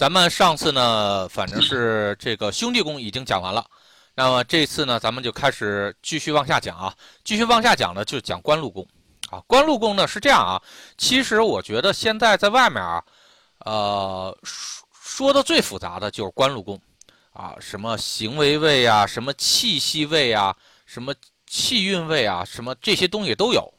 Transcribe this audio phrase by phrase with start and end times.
[0.00, 3.62] 咱们上次呢，反正是这个兄弟宫已经讲完了，
[4.14, 8.82] 那么这次呢，咱们就开始继续往下讲啊，继续往下讲呢，就讲官禄宫
[9.30, 9.42] 啊。
[9.46, 10.62] 官禄宫呢是这样啊，
[10.96, 13.04] 其实我觉得现在在外面啊，
[13.66, 16.80] 呃，说说的最复杂的就是官禄宫
[17.34, 20.56] 啊，什么行为位啊，什么气息位啊，
[20.86, 21.12] 什么
[21.46, 23.70] 气运位啊，什么这些东西都有。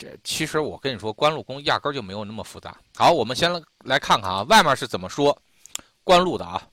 [0.00, 2.74] 这其实我跟你说，官禄宫压根就没有那么复杂。
[2.96, 5.36] 好，我们先来来看看啊，外面是怎么说
[6.02, 6.66] 官禄的啊。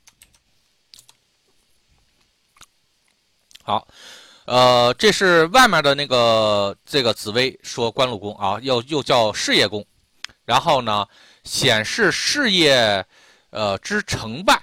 [3.63, 3.85] 好，
[4.45, 9.85] 呃，这是外面的那个这个紫薇说官禄宫啊，又又叫事业宫，
[10.45, 11.05] 然后呢
[11.43, 13.05] 显示事业
[13.49, 14.57] 呃之成败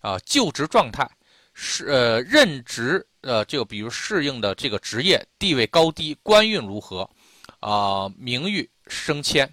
[0.00, 1.06] 啊，就职状态
[1.52, 7.06] 是呃任职呃就比如适应的这个职业地位高低，官运如何。
[7.60, 9.52] 啊，名誉升迁，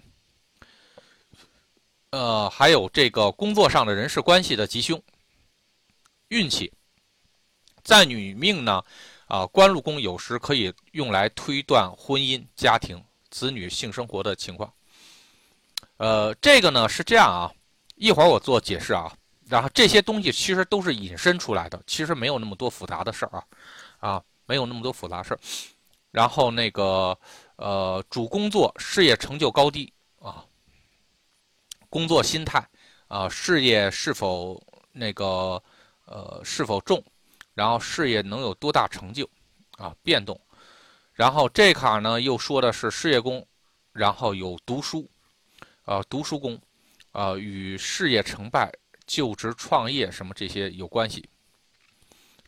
[2.10, 5.02] 呃，还有这个工作上的人事关系的吉凶，
[6.28, 6.72] 运气，
[7.82, 8.84] 在女命呢，
[9.26, 14.72] 啊，官禄宫有时可以用来推断婚姻、家庭、子女性生活的情况。
[15.96, 17.50] 呃，这个呢是这样啊，
[17.96, 19.12] 一会儿我做解释啊，
[19.48, 23.44] 然后这些东西其实都是引申出来的，其实没有那么多复杂的事儿啊，
[23.98, 25.40] 啊，没有那么多复杂事儿，
[26.12, 27.18] 然后那个。
[27.56, 30.44] 呃，主工作事业成就高低啊，
[31.88, 32.68] 工作心态
[33.06, 34.60] 啊，事业是否
[34.90, 35.62] 那个
[36.04, 37.02] 呃是否重，
[37.54, 39.28] 然后事业能有多大成就
[39.76, 40.38] 啊变动，
[41.12, 43.46] 然后这卡呢又说的是事业宫，
[43.92, 45.08] 然后有读书
[45.84, 46.60] 啊读书宫
[47.12, 48.72] 啊与事业成败、
[49.06, 51.28] 就职创业什么这些有关系，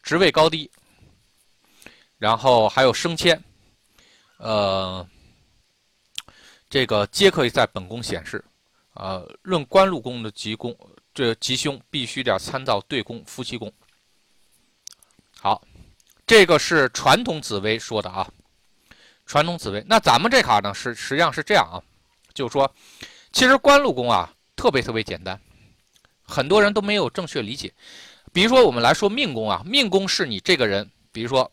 [0.03, 0.69] 职位高低，
[2.19, 3.41] 然后还有升迁。
[4.39, 5.07] 呃，
[6.69, 8.45] 这个皆可以在本宫显示。
[8.95, 10.75] 呃，论官禄宫的吉宫，
[11.13, 13.71] 这吉凶必须得参照对宫、夫妻宫。
[15.39, 15.63] 好，
[16.27, 18.27] 这个是传统紫薇说的啊。
[19.27, 21.77] 传统紫薇，那咱们这卡呢是实际上是这样啊，
[22.33, 22.75] 就是说，
[23.33, 25.39] 其实官禄宫啊特别特别简单，
[26.23, 27.71] 很多人都没有正确理解。
[28.33, 31.51] 比如说我们来说命宫啊，命宫是你这个人，比如说，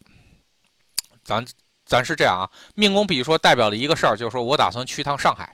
[1.25, 1.45] 咱。
[1.85, 5.53] 咱是这样啊，命宫比如说代表了一个事儿，就是说我打算去趟上海，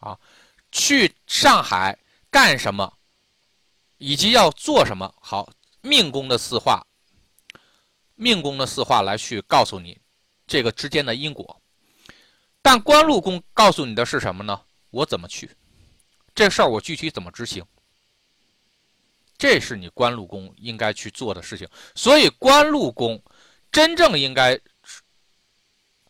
[0.00, 0.18] 啊，
[0.72, 1.96] 去上海
[2.30, 2.90] 干什么，
[3.98, 5.14] 以及要做什么。
[5.20, 5.48] 好，
[5.82, 6.84] 命宫的四化，
[8.14, 10.00] 命宫的四化来去告诉你
[10.46, 11.60] 这个之间的因果。
[12.62, 14.58] 但官禄宫告诉你的是什么呢？
[14.90, 15.50] 我怎么去，
[16.34, 17.62] 这事儿我具体怎么执行，
[19.36, 21.68] 这是你官禄宫应该去做的事情。
[21.94, 23.22] 所以官禄宫。
[23.74, 24.56] 真正应该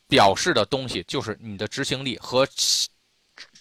[0.06, 2.46] 表示的东西，就是你的执行力和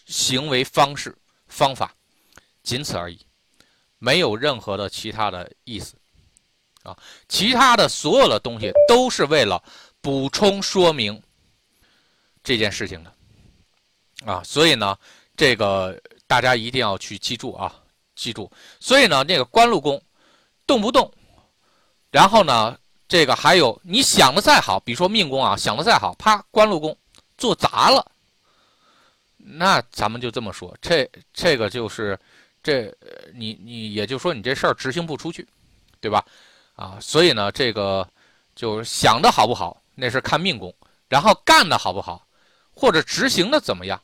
[0.06, 1.96] 行为方式、方法，
[2.64, 3.18] 仅此而已，
[4.00, 5.96] 没有任何的其他的意思
[6.84, 7.00] 啊！
[7.30, 9.64] 其他的所有的东西都是为了
[10.02, 11.24] 补充说明
[12.44, 13.16] 这件事情的
[14.26, 14.44] 啊！
[14.44, 15.00] 所以呢，
[15.38, 15.98] 这个
[16.28, 17.74] 大家一定要去记住啊，
[18.16, 18.52] 记住。
[18.82, 20.04] 所以呢，那个官禄宫
[20.68, 21.10] 动不动，
[22.12, 22.78] 然后呢？
[23.08, 26.98] 这个还有，你想的再好，比如说命宫啊，想的再好，啪，官禄宫
[27.38, 28.06] 做砸了，
[29.38, 32.18] 那咱们就这么说，这这个就是
[32.64, 32.92] 这
[33.34, 35.48] 你你也就说你这事儿执行不出去，
[36.00, 36.26] 对吧？
[36.76, 38.08] 啊，所以呢，这个
[38.56, 40.74] 就是想的好不好，那是看命宫，
[41.08, 42.26] 然后干的好不好，
[42.74, 44.02] 或者执行的怎么样，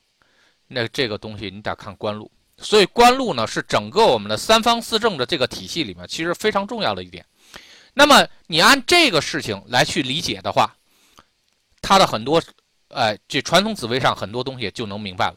[0.67, 2.29] 那这个东西你得看官禄。
[2.61, 7.25] 所以官禄呢，是整个我们的三方四正的这个体系里面，其实非常重要的一点。
[7.93, 10.73] 那么你按这个事情来去理解的话，
[11.81, 12.41] 它的很多，
[12.89, 15.35] 哎，这传统紫薇上很多东西就能明白了。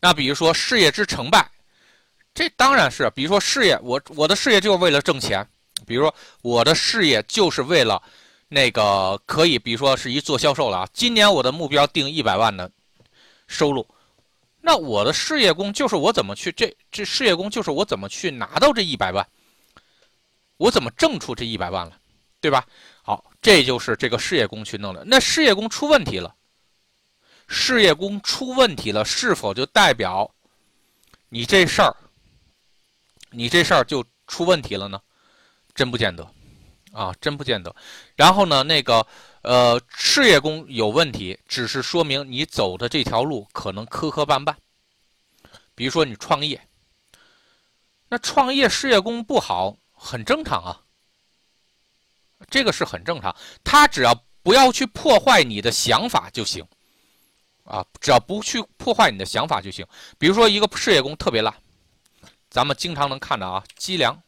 [0.00, 1.50] 那比如说事业之成败，
[2.34, 5.46] 这当然是，比如说事业，我我的事业就是为了挣钱，
[5.86, 8.02] 比如说我的事业就是为了
[8.48, 12.70] 那个可以，比如说是一做销售了啊，今年我的目标定一百万的
[13.46, 13.86] 收入，
[14.60, 19.26] 那我的事业工就是我怎么去这这事业工就是我怎么去拿到这一百万。
[20.56, 21.98] 我怎么挣出这一百万了，
[22.40, 22.66] 对吧？
[23.02, 25.02] 好，这就是这个事业工去弄的。
[25.04, 26.34] 那事业工出问题了，
[27.48, 30.32] 事业工出问题了，是否就代表
[31.28, 31.94] 你这事儿，
[33.30, 35.00] 你这事儿就出问题了呢？
[35.74, 36.26] 真不见得，
[36.92, 37.74] 啊，真不见得。
[38.14, 39.04] 然后呢，那个
[39.42, 44.54] 呃，事业工有问题，只是说明你走的这条路可能磕磕绊绊。
[45.74, 46.68] 比如说你创业，
[48.08, 49.76] 那创业事业工不好。
[50.04, 50.78] 很正常啊，
[52.50, 53.34] 这个是很正常。
[53.64, 56.62] 他只要不要去破坏你的想法就行，
[57.64, 59.86] 啊，只要不去破坏你的想法就行。
[60.18, 61.54] 比如说一个事业宫特别烂，
[62.50, 64.22] 咱们经常能看到啊，脊梁，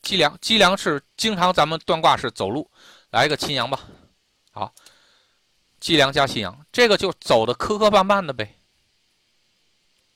[0.00, 2.70] 脊梁，脊梁是经常咱们断卦是走路，
[3.10, 3.80] 来一个亲阳吧，
[4.52, 4.72] 好，
[5.80, 8.58] 脊梁加亲阳，这个就走的磕磕绊绊的呗，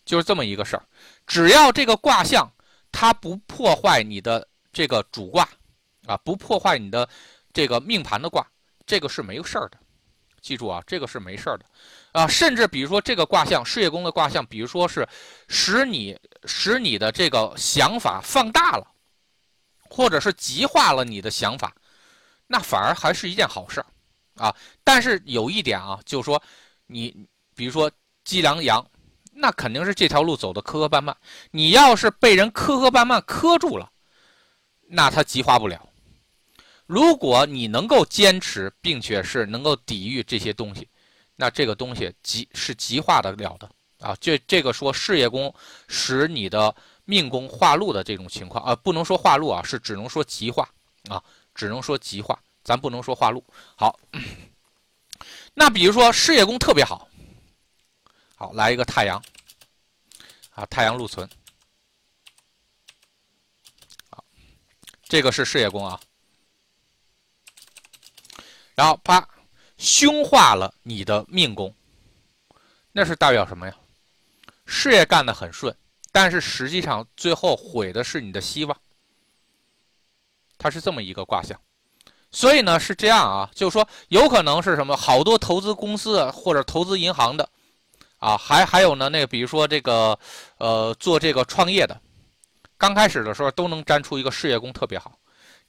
[0.06, 0.86] 就是这么一个事儿。
[1.26, 2.50] 只要这个卦象
[2.92, 5.48] 它不破坏你的这个主卦
[6.06, 7.08] 啊，不破坏你的
[7.52, 8.46] 这个命盘的卦，
[8.86, 9.78] 这个是没有事儿的。
[10.40, 11.66] 记住啊，这个是没事儿的，
[12.12, 15.06] 啊，甚至比如说这个卦象，事业宫的卦象，比如说是
[15.48, 18.86] 使你使你的这个想法放大了，
[19.82, 21.74] 或者是极化了你的想法，
[22.46, 23.86] 那反而还是一件好事儿，
[24.36, 26.42] 啊，但是有一点啊，就是说
[26.86, 27.92] 你比如说
[28.24, 28.82] 脊梁阳，
[29.40, 31.14] 那肯定是这条路走的磕磕绊绊，
[31.50, 33.90] 你要是被人磕磕绊绊磕住了，
[34.86, 35.88] 那它极化不了。
[36.86, 40.88] 如果你能够坚持，并且是能够抵御这些东西，
[41.36, 43.70] 那这个东西极是极化得了的
[44.00, 44.16] 啊！
[44.20, 45.54] 这这个说事业宫
[45.88, 50.68] 使你的命宫化禄的这种情况啊，不能说化禄啊，是只能说极化
[51.08, 51.22] 啊，
[51.54, 53.42] 只能说极化，咱不能说化禄。
[53.76, 53.98] 好，
[55.54, 57.08] 那比如说事业宫特别好，
[58.34, 59.22] 好来一个太阳
[60.60, 61.26] 啊，太阳禄存，
[64.10, 64.22] 好，
[65.04, 65.98] 这个是事业宫啊。
[68.74, 69.26] 然后啪，
[69.78, 71.74] 凶化了你的命宫，
[72.92, 73.74] 那是代表什么呀？
[74.66, 75.74] 事业干得很顺，
[76.12, 78.78] 但是实际上最后毁的是你的希望。
[80.58, 81.58] 它是这么一个卦象，
[82.30, 84.94] 所以呢是这样啊，就是说有可能是什么？
[84.94, 87.48] 好多投资公司或者投资银行的，
[88.20, 90.16] 啊，还还有呢，那个比如说这个，
[90.58, 92.00] 呃，做这个创业的，
[92.78, 95.18] 刚开始的时候都能占出一个事业宫特别好，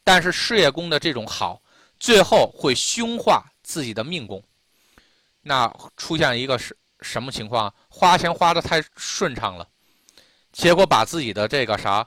[0.03, 1.59] 但是事业宫的这种好。
[1.99, 4.43] 最后会凶化自己的命宫，
[5.41, 7.71] 那出现一个什什么情况？
[7.89, 9.67] 花钱花的太顺畅了，
[10.51, 12.03] 结果把自己的这个啥，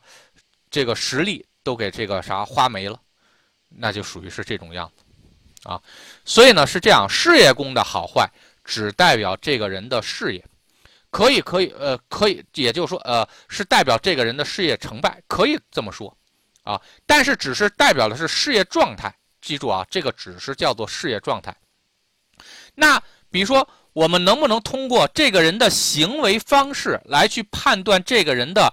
[0.69, 3.01] 这个实力都给这个啥花没了，
[3.69, 5.81] 那就属于是这种样子啊。
[6.25, 8.29] 所以呢是这样，事业宫的好坏
[8.65, 10.45] 只代表这个人的事业，
[11.11, 16.17] 可以可以呃可以，也就是说呃是代表这个人的事业成败，可以这么说
[16.63, 16.81] 啊。
[17.07, 19.15] 但是只是代表的是事业状态。
[19.41, 21.55] 记住啊，这个只是叫做事业状态。
[22.75, 22.99] 那
[23.31, 28.73] 比如说，我们能不能通过这个人的行为方式来去判断这个人的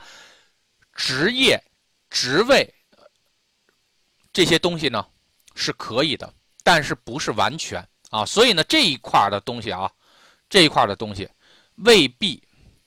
[0.95, 1.61] 职业、
[2.09, 2.73] 职位
[4.31, 5.05] 这些东西呢？
[5.53, 6.33] 是可以的，
[6.63, 8.23] 但是不是完全啊。
[8.23, 9.91] 所以呢，这一块的东西啊，
[10.47, 11.27] 这一块的东西
[11.77, 12.39] 未必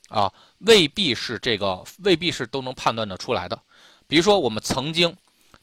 [0.08, 3.60] 啊，未必是这个，未必是都能判断得出来的。
[4.06, 5.12] 比如说，我们曾经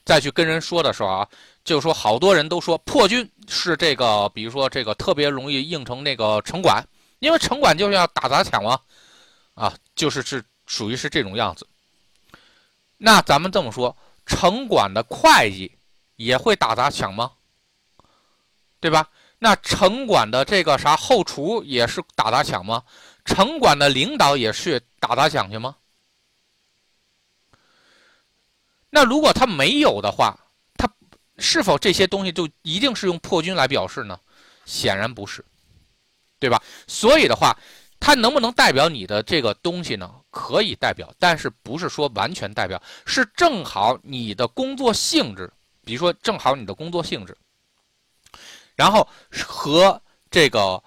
[0.03, 1.25] 再去跟人说的时候啊。
[1.63, 6.83] 就说，好多人都说破军是这个，比如说这个特别容易应成那个城管，
[7.19, 8.79] 因为城管就是要打砸抢嘛，
[9.53, 11.67] 啊，就是是属于是这种样子。
[12.97, 15.71] 那咱们这么说，城管的会计
[16.15, 17.31] 也会打砸抢吗？
[18.79, 19.07] 对吧？
[19.43, 22.83] 那城管的这个啥后厨也是打砸抢吗？
[23.25, 25.75] 城管的领导也是打砸抢去吗？
[28.91, 30.38] 那如果他没有的话？
[30.77, 30.88] 他
[31.39, 34.19] 是否这些东西就一定是用破军来表示呢？
[34.65, 35.43] 显然不是，
[36.38, 36.61] 对吧？
[36.85, 37.57] 所以的话，
[37.99, 40.13] 它能不能代表你的这个东西呢？
[40.29, 45.51] 可以代表，但是不是说完全代表，是正好你的工作性质，
[45.83, 47.36] 比如说正好你的工作性质，
[48.81, 49.07] 然后
[49.45, 50.83] 和这个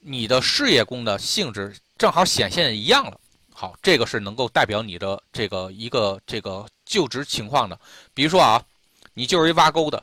[0.00, 3.20] 你的事业宫的性质正好显现一样了。
[3.52, 7.78] 好，这个是能够代表你的这个一个这个就职情况的。
[8.14, 8.64] 比如说啊。
[9.16, 10.02] 你就是一挖沟的，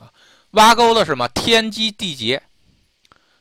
[0.00, 0.08] 啊，
[0.52, 1.28] 挖沟的是什么？
[1.34, 2.42] 天机地劫，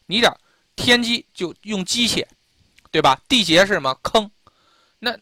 [0.06, 0.30] 你点
[0.76, 2.26] 天机就用机械，
[2.92, 3.18] 对吧？
[3.30, 3.98] 地劫是什么？
[4.04, 4.30] 坑，
[5.00, 5.18] 那，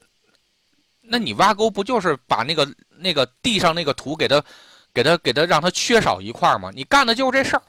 [1.02, 2.68] 那你挖沟不就是把那个
[2.98, 4.44] 那个地上那个土给它，
[4.92, 6.72] 给它给它让它缺少一块吗？
[6.74, 7.62] 你干的就是这事儿。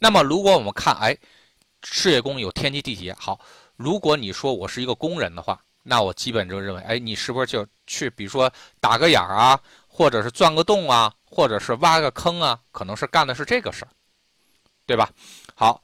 [0.00, 1.16] 那么如果我们看，哎，
[1.84, 3.38] 事业宫有天机地劫，好，
[3.76, 9.60] 如果你说我是一个工人的话，那我基本就认为，哎，你是不是就去，比如说打个眼儿啊？
[9.86, 13.88] 或者是钻个洞啊，或者是挖个坑啊，可能是干的是这个事儿，
[14.86, 15.10] 对吧？
[15.54, 15.82] 好，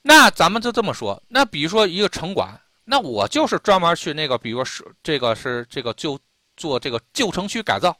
[0.00, 1.22] 那咱们就这么说。
[1.28, 6.18] 那比如说一个城管，那我就是专门去那个，比如说是这个是这个就
[6.56, 7.94] 做这个旧城区改造，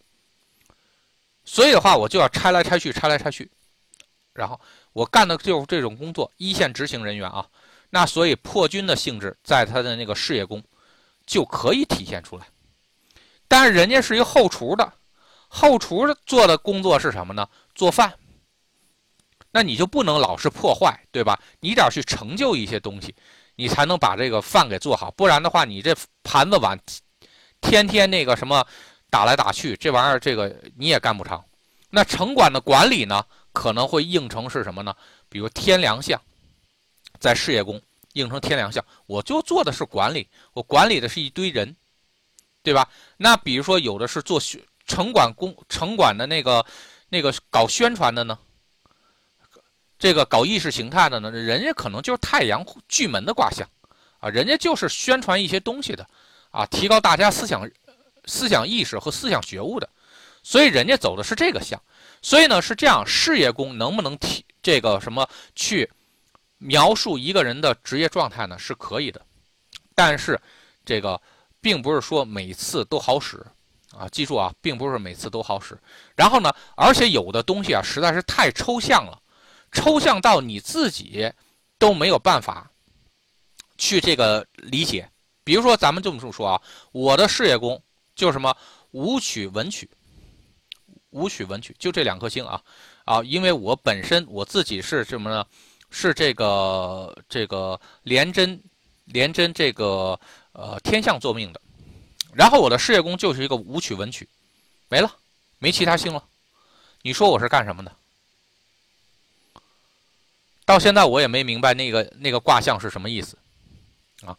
[1.44, 3.50] 所以的话我就要拆来拆去，拆来拆去，
[4.32, 4.58] 然后
[4.92, 7.46] 我干的就是这种工作，一线执行人员啊。
[7.90, 10.62] 那所以破军的性质在他的那个事业宫
[11.26, 12.46] 就可以体现出来，
[13.46, 14.92] 但是人家是一个后厨的。
[15.54, 17.46] 后厨做的工作是什么呢？
[17.74, 18.12] 做饭。
[19.50, 21.38] 那你就不能老是破坏，对吧？
[21.60, 23.14] 你得去成就一些东西，
[23.56, 25.10] 你才能把这个饭给做好。
[25.10, 26.78] 不然的话，你这盘子碗
[27.60, 28.66] 天天那个什么
[29.10, 31.44] 打来打去，这玩意儿这个你也干不长。
[31.90, 33.22] 那城管的管理呢，
[33.52, 34.94] 可能会应成是什么呢？
[35.28, 36.20] 比如天梁相，
[37.20, 37.80] 在事业宫
[38.14, 41.76] 应成天梁相，我就做的是管理，我管理的是一堆人，
[42.62, 42.88] 对吧？
[43.16, 44.40] 那比如说有的是做
[44.86, 46.64] 城管工，城管的那个
[47.08, 48.38] 那个搞宣传的呢，
[49.98, 53.68] 这个搞意识形态的呢，人家可能就是太阳巨门的卦象
[54.18, 56.06] 啊，人家就是宣传一些东西的
[56.50, 57.70] 啊，提高大家思想
[58.26, 59.88] 思想意识和思想觉悟的。
[60.42, 61.80] 所以人家走的是这个相，
[62.22, 65.90] 所以呢是这样，事业宫能不能提这个什么去
[66.58, 68.56] 描述一个人的职业状态呢？
[68.56, 69.20] 是可以的，
[69.94, 70.40] 但是
[70.84, 71.20] 这个
[71.60, 73.44] 并不是说每次都好使
[73.90, 74.08] 啊！
[74.08, 75.76] 记住啊，并不是每次都好使。
[76.14, 79.20] 然后呢，而且有的东西啊实在是太抽象了，
[79.72, 81.30] 抽象到你自己
[81.78, 82.70] 都没有办法
[83.76, 85.08] 去这个理解。
[85.42, 86.62] 比如说咱们这么说啊，
[86.92, 87.82] 我的事业宫
[88.14, 88.56] 就是什么
[88.92, 89.90] 武曲文曲。
[91.12, 92.60] 武曲文曲就这两颗星啊，
[93.04, 95.46] 啊，因为我本身我自己是什么呢？
[95.94, 98.58] 是这个这个廉贞
[99.04, 100.18] 廉贞这个
[100.52, 101.60] 呃天象作命的，
[102.32, 104.26] 然后我的事业宫就是一个武曲文曲，
[104.88, 105.14] 没了，
[105.58, 106.24] 没其他星了。
[107.02, 107.92] 你说我是干什么的？
[110.64, 113.36] 到现在我也没明白那个那个卦象是什么意思
[114.24, 114.34] 啊。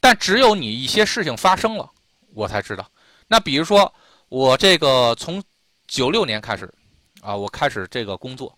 [0.00, 1.90] 但只有你一些事情发生了，
[2.32, 2.90] 我才知道。
[3.28, 3.92] 那比如说
[4.30, 5.44] 我这个从
[5.90, 6.72] 九六年开始，
[7.20, 8.56] 啊，我开始这个工作。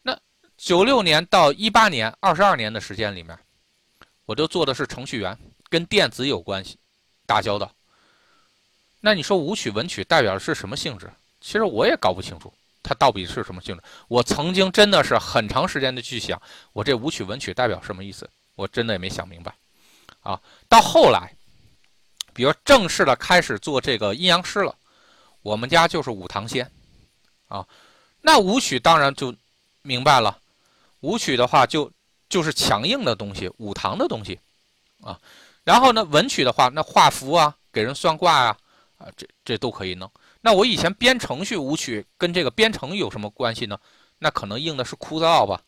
[0.00, 0.18] 那
[0.56, 3.38] 九六年到一八年，二十二年的时间里面，
[4.24, 5.38] 我都做的是程序员，
[5.68, 6.78] 跟电子有关系，
[7.26, 7.70] 打交道。
[9.02, 11.12] 那你说武曲文曲代表的是什么性质？
[11.42, 12.50] 其实我也搞不清楚，
[12.82, 13.82] 它到底是什么性质。
[14.08, 16.40] 我曾经真的是很长时间的去想，
[16.72, 18.26] 我这武曲文曲代表什么意思？
[18.54, 19.54] 我真的也没想明白。
[20.20, 21.36] 啊，到后来，
[22.32, 24.74] 比如正式的开始做这个阴阳师了。
[25.42, 26.70] 我们家就是五堂仙，
[27.48, 27.66] 啊，
[28.20, 29.34] 那武曲当然就
[29.82, 30.38] 明白了，
[31.00, 31.90] 武曲的话就
[32.28, 34.38] 就是强硬的东西，五堂的东西，
[35.02, 35.18] 啊，
[35.64, 38.56] 然后呢文曲的话，那画符啊，给人算卦啊，
[38.98, 40.10] 啊，这这都可以弄。
[40.40, 43.76] 那我以前编程序，武曲跟这个编程有什么关系呢？
[44.18, 45.60] 那可能硬的是枯燥吧，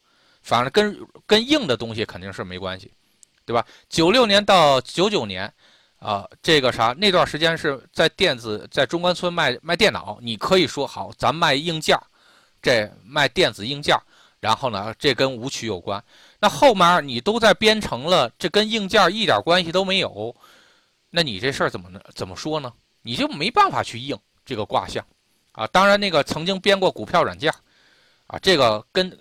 [0.43, 2.93] 反正跟跟硬的东西肯定是没关系，
[3.45, 3.67] 对吧？
[3.89, 5.53] 九六年到九九年。
[6.05, 6.93] 啊，这个啥？
[6.99, 10.19] 那段时间是在电子，在中关村卖卖电脑。
[10.21, 11.99] 你可以说好，咱卖硬件，
[12.61, 13.97] 这卖电子硬件。
[14.39, 16.05] 然后呢，这跟舞曲有关。
[16.39, 20.37] 那后面你都在编程了，这跟硬件一点关系都没有。
[21.09, 22.71] 那你这事儿怎么怎么说呢？
[23.01, 25.03] 你就没办法去应这个卦象
[25.53, 25.67] 啊。
[25.69, 27.51] 当然，那个曾经编过股票软件
[28.27, 29.19] 啊，这个跟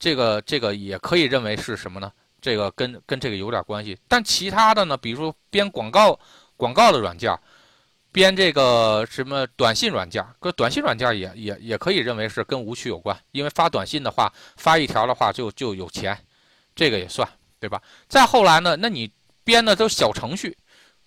[0.00, 2.10] 这个这个也可以认为是什么呢？
[2.44, 6.20] 这个跟跟这个有点关系，但其他的呢，比如说编广告
[6.58, 7.34] 广告的软件，
[8.12, 16.14] 编这个什么短信软件，跟短信软件也也也可以认为是跟舞曲有关，因为发短信的话，发一条的话就就有钱，
[16.76, 17.26] 这个也算
[17.58, 17.80] 对吧？
[18.08, 19.10] 再后来呢，那你
[19.42, 20.54] 编的都小程序，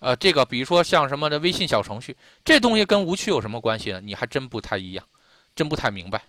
[0.00, 4.00] 呃，这个比如说像什么的微信小程序，这东西跟舞曲有什么关系呢？
[4.00, 5.06] 你还真不太一样，
[5.54, 6.20] 真不太明白。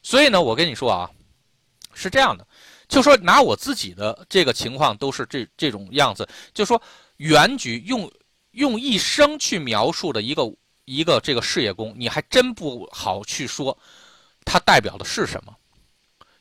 [0.00, 1.10] 所以呢，我跟你说啊，
[1.92, 2.46] 是这样的。
[2.88, 6.80] 就说拿我自己的这个情况都是这这种样子，就说
[7.16, 8.10] 原局用
[8.52, 10.52] 用一生去描述的一个
[10.84, 13.76] 一个这个事业宫，你还真不好去说
[14.44, 15.52] 它代表的是什么，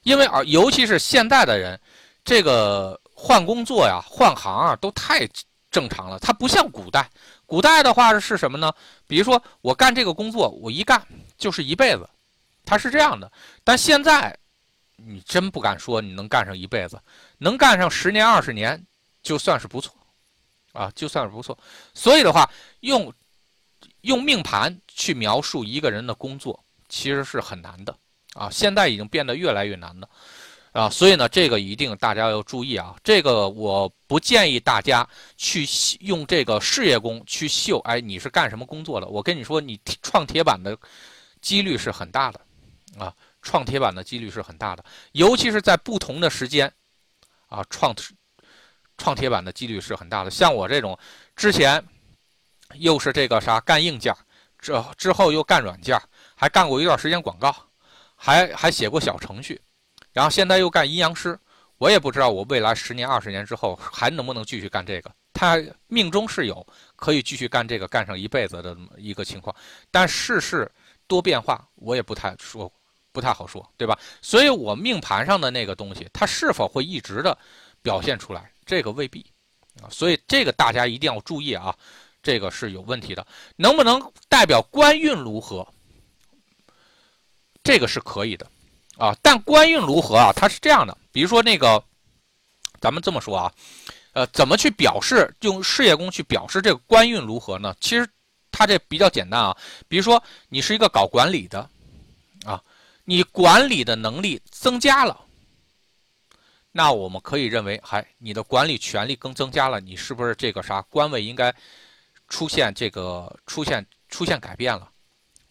[0.04, 1.80] 因为而尤其是现代的人，
[2.24, 5.28] 这个换工作呀、换行啊都太
[5.72, 7.10] 正常了，它不像古代，
[7.48, 8.72] 古代的话是什么呢？
[9.08, 11.02] 比如说我干这个工作，我一干
[11.40, 12.08] 就是一辈子，
[12.64, 13.32] 它是这样的，
[13.64, 14.38] 但现在。
[14.98, 17.00] 你真不敢说你能干上一辈子，
[17.38, 18.82] 能干上十年二十年，
[19.22, 19.94] 就算是不错，
[20.72, 21.58] 啊，就算是不错。
[21.94, 22.50] 所以的话，
[22.80, 23.14] 用
[24.02, 27.96] 用命盘去描述一个人的工作，其实是很难的
[28.34, 28.50] 啊。
[28.50, 30.10] 现在已经变得越来越难了，
[30.72, 32.96] 啊，所以呢，这个一定大家要注意啊。
[33.04, 35.68] 这个我不建议大家去
[36.00, 39.08] 用这个事业宫去秀，哎，你是干什么工作的？
[39.08, 40.78] 我跟你说，你创铁板的
[41.42, 42.40] 几率是很大的，
[42.98, 43.14] 啊。
[43.46, 46.70] 创铁板的几率是很大的，尤其是在不同的时间，
[47.48, 47.96] 啊，创
[48.98, 50.32] 创铁板的几率是很大的。
[50.32, 50.98] 像我这种，
[51.36, 51.82] 之前
[52.74, 54.12] 又是这个啥干硬件，
[54.60, 55.96] 这之后又干软件，
[56.36, 57.56] 还干过一段时间广告，
[58.16, 59.62] 还还写过小程序，
[60.12, 61.40] 然后现在又干阴阳师。
[61.78, 65.12] 我也不知道我未来十年、二十年之后还能不能继续干这个。
[65.34, 69.54] 他命中是有可以继续干这个干上一辈子的一个情况，
[69.92, 70.72] 但世事
[71.06, 72.72] 多变化，我也不太说。
[73.16, 73.98] 不太好说，对吧？
[74.22, 77.36] 所以我命盘上的那个东西，它是否会一直的
[77.82, 79.26] 表现出来，这个未必
[79.82, 79.88] 啊。
[79.90, 81.74] 所以这个大家一定要注意啊。
[82.22, 83.26] 这个是有问题的。
[83.56, 85.66] 能不能代表官运如何？
[87.64, 88.46] 这个是可以的
[88.98, 89.16] 啊。
[89.22, 90.34] 但官运如何啊？
[90.36, 91.82] 它是这样的，比如说那个，
[92.82, 93.54] 咱们这么说啊，
[94.14, 97.76] 呃，怎么去表示用事业宫去表示这个官运如何呢？
[97.80, 98.10] 其实
[98.52, 99.56] 它这比较简单啊。
[99.88, 101.70] 比如说你是一个搞管理的，
[103.06, 105.22] 你管理的能力增加了。
[106.72, 111.54] 那我们可以认为，还你的管理权力更增加了，你是不是这个啥官位应该
[112.28, 114.92] 出现这个出现出现改变了，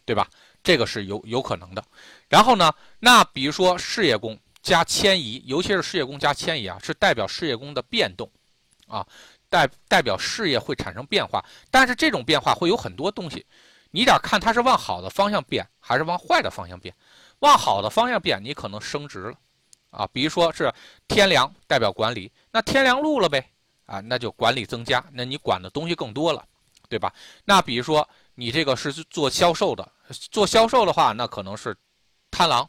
[0.05, 0.29] 对吧？
[0.63, 1.83] 这个是有有可能的。
[2.29, 8.31] 然后呢，那比如说事业宫加迁移，尤其是事业宫加迁移啊，是代表事业宫的变动
[8.87, 9.07] 啊，
[9.49, 11.43] 代代表事业会产生变化。
[11.71, 13.47] 但是这种变化会有很多东西，
[13.91, 16.95] 你得看它是往好的方向变，还是往坏的方向变。
[17.45, 19.35] 往好的方向变，你可能升职了。
[19.91, 20.73] 啊，比如说是
[21.07, 23.49] 天梁代表管理，那天梁路了呗，
[23.87, 26.45] 啊，那就管理增加，那你管的东西更多了，
[26.89, 27.15] 对吧？
[27.45, 29.89] 那比如说你这个是做销售的，
[30.33, 31.77] 做销售的话，那可能是
[32.29, 32.69] 贪狼，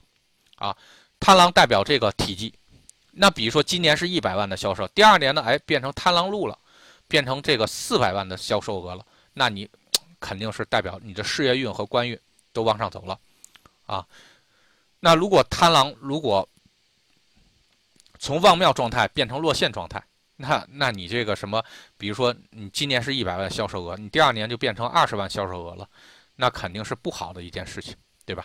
[0.57, 0.75] 啊，
[1.19, 2.53] 贪狼代表这个体积，
[3.09, 6.55] 那比如说今年是一百万的销售，第二年呢，哎，变成贪狼路了，
[7.07, 9.03] 变成这个四百万的销售额了，
[9.33, 9.67] 那你
[10.21, 12.19] 肯定是代表你的事业运和官运
[12.53, 13.17] 都往上走了，
[13.87, 14.05] 啊，
[15.05, 16.49] 那如果贪狼如果
[18.17, 20.03] 从旺庙状态变成落陷状态，
[20.35, 21.63] 那那你这个什么，
[21.95, 25.87] 比如说你今年是一百万销售额，你第二年就变成二十万销售额了，
[26.37, 27.93] 那肯定是不好的一件事情，
[28.25, 28.43] 对吧？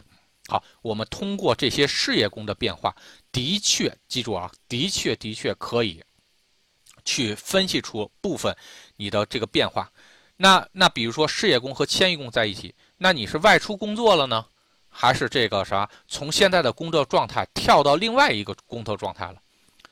[0.48, 2.94] 好，我们通过这些事业宫的变化，
[3.32, 6.04] 的确记住啊，的确的确可以
[7.06, 8.54] 去分析出部分
[8.96, 9.90] 你的这个变化。
[10.36, 14.44] 那那比如说事业宫和迁移宫在一起，那你是外出工作了呢，
[14.90, 19.36] 还是这个啥从现在的工作状态跳到另外一个工作状态了？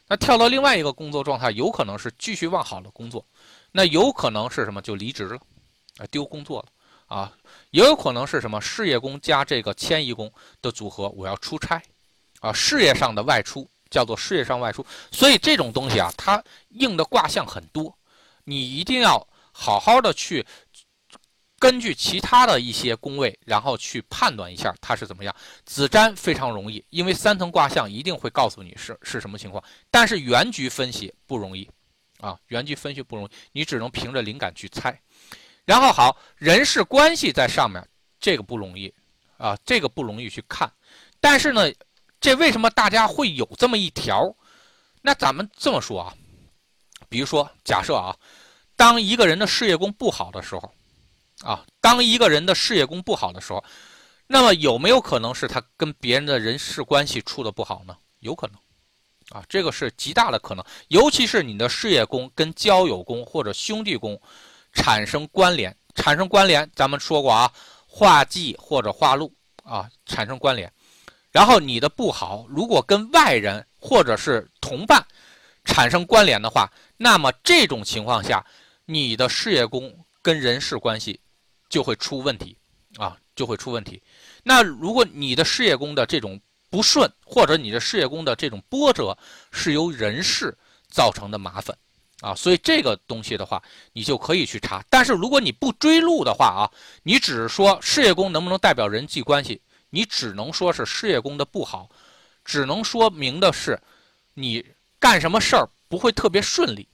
[0.08, 3.24] 那跳到另外一个工作状态，有可能是继续往好的工作，
[3.70, 5.38] 那有可能是什么就离职了，
[5.98, 7.32] 啊丢工作了啊，
[7.70, 10.30] 也有可能是什么事业工加这个迁移工
[10.60, 11.82] 的组合，我要出差，
[12.40, 17.94] 啊事业上的外出叫做事业上外出，所以这种东西啊，它应的卦象很多，
[18.44, 20.44] 你一定要好好的去。
[21.58, 25.34] 根据其他的一些宫位，然后去判断一下它是怎么样。
[25.64, 29.62] 子瞻非常容易，因为三层卦象一定会告诉你是是什么情况。
[29.90, 31.68] 但是原局分析不容易，
[32.20, 34.96] 啊，原局分析不容易，你只能凭着灵感去猜。
[35.64, 37.84] 然后好，人事关系在上面，
[38.20, 38.94] 这个不容易，
[39.36, 40.72] 啊，这个不容易去看。
[41.20, 41.68] 但是呢，
[42.20, 44.32] 这为什么大家会有这么一条？
[45.02, 46.14] 那咱们这么说啊，
[47.08, 48.16] 比如说假设啊，
[48.76, 50.72] 当一个人的事业宫不好的时候。
[51.44, 53.62] 啊，当一个人的事业宫不好的时候，
[54.26, 57.96] 那么有没有可能是他跟别人的人事关系处的不好呢？
[58.20, 58.56] 有可能，
[59.30, 60.64] 啊，这个是极大的可能。
[60.88, 64.20] 尤其是你的事业宫跟交友宫或者兄弟宫
[64.72, 67.50] 产生关联，产生关联，咱们说过啊，
[67.86, 70.70] 化忌或者化禄啊，产生关联。
[71.30, 75.06] 然后你的不好，如果跟外人或者是同伴
[75.64, 78.44] 产生关联的话，那么这种情况下，
[78.86, 81.20] 你的事业宫跟人事关系。
[81.68, 82.56] 就会出问题，
[82.96, 84.02] 啊，就会出问题。
[84.42, 89.16] 那如果你的事业宫的这种不顺，或者你的事业宫的这种波折
[89.50, 90.56] 是由人事
[90.88, 91.76] 造成的麻烦，
[92.20, 94.84] 啊，所以这个东西的话，你就可以去查。
[94.90, 96.70] 但是如果你不追路的话啊，
[97.02, 101.88] 你只是说事业宫能不能代表人际关系，你只能说是事业宫的不好，
[102.44, 103.80] 只能说明的是
[104.34, 104.64] 你
[104.98, 106.88] 干什么事儿不会特别顺利，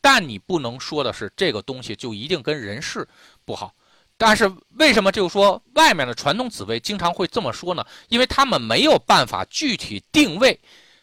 [0.00, 3.06] 但你不能说的是这个东西就一定跟人事
[3.44, 3.74] 不好。
[4.18, 7.84] 但是为什么就是说外面的传统紫薇经常会这么说呢？
[8.08, 10.58] 因为他们没有办法具体定位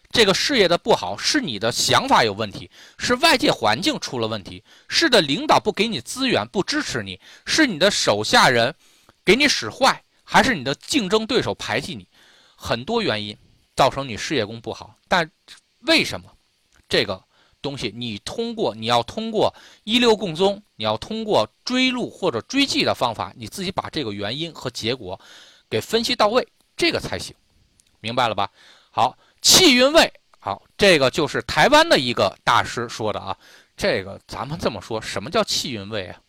[0.09, 8.73] 这个事业的不好是你的想法有问题，是外界环境出了问题，是的领导不给你资源不支持你，是你的手下人
[9.23, 12.07] 给你使坏，还是你的竞争对手排挤你？
[12.55, 13.37] 很多原因
[13.75, 14.95] 造成你事业宫不好。
[15.07, 15.29] 但
[15.81, 16.31] 为什么
[16.89, 17.23] 这个？
[17.63, 19.51] 东西，你通过你要通过
[19.85, 25.19] 一六共宗，你要通过追路或者追迹的方法，你自己把这个原因和结果
[25.69, 26.47] 给分析到位，
[26.77, 27.33] 这个才行，
[28.01, 28.51] 明白了吧？
[28.91, 33.35] 好，气运位，好，这个就是台湾的一个大师说的啊。
[33.75, 36.19] 这个咱们这么说，什么叫气运位啊？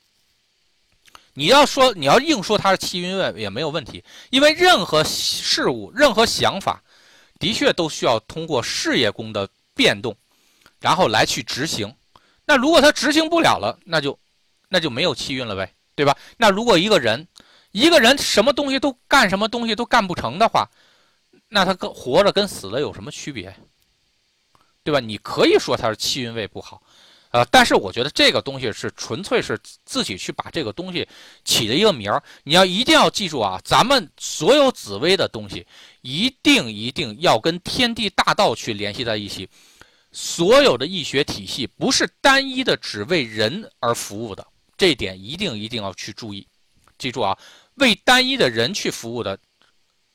[1.34, 6.82] 你要说你要硬说它是气运位也没有问题，因为任何事物、任何想法，
[7.40, 10.16] 的确都需要通过事业宫的变动。
[10.84, 11.90] 然后来去执行，
[12.44, 14.18] 那如果他执行不了了，那就
[14.68, 16.14] 那就没有气运了呗，对吧？
[16.36, 17.26] 那如果一个人
[17.72, 20.68] 一个人什么东西都干什么东西都干不成的话，
[21.48, 23.56] 那他跟活着跟死了有什么区别？
[24.82, 25.00] 对吧？
[25.00, 26.82] 你可以说他是气运位不好，
[27.30, 31.08] 呃，但是我觉得这个东西是纯粹是自己去把这个东西
[31.46, 32.22] 起了一个名儿。
[32.42, 35.66] 你要一定要记住啊，咱们所有紫薇的东西，
[36.02, 39.48] 一定一定要跟天地大道去联系在一起。
[40.14, 44.46] 所有的易学体系不是单一的只为人而服务的，
[44.76, 46.46] 这点一定一定要去注意。
[46.96, 47.36] 记住啊，
[47.74, 49.36] 为单一的人去服务的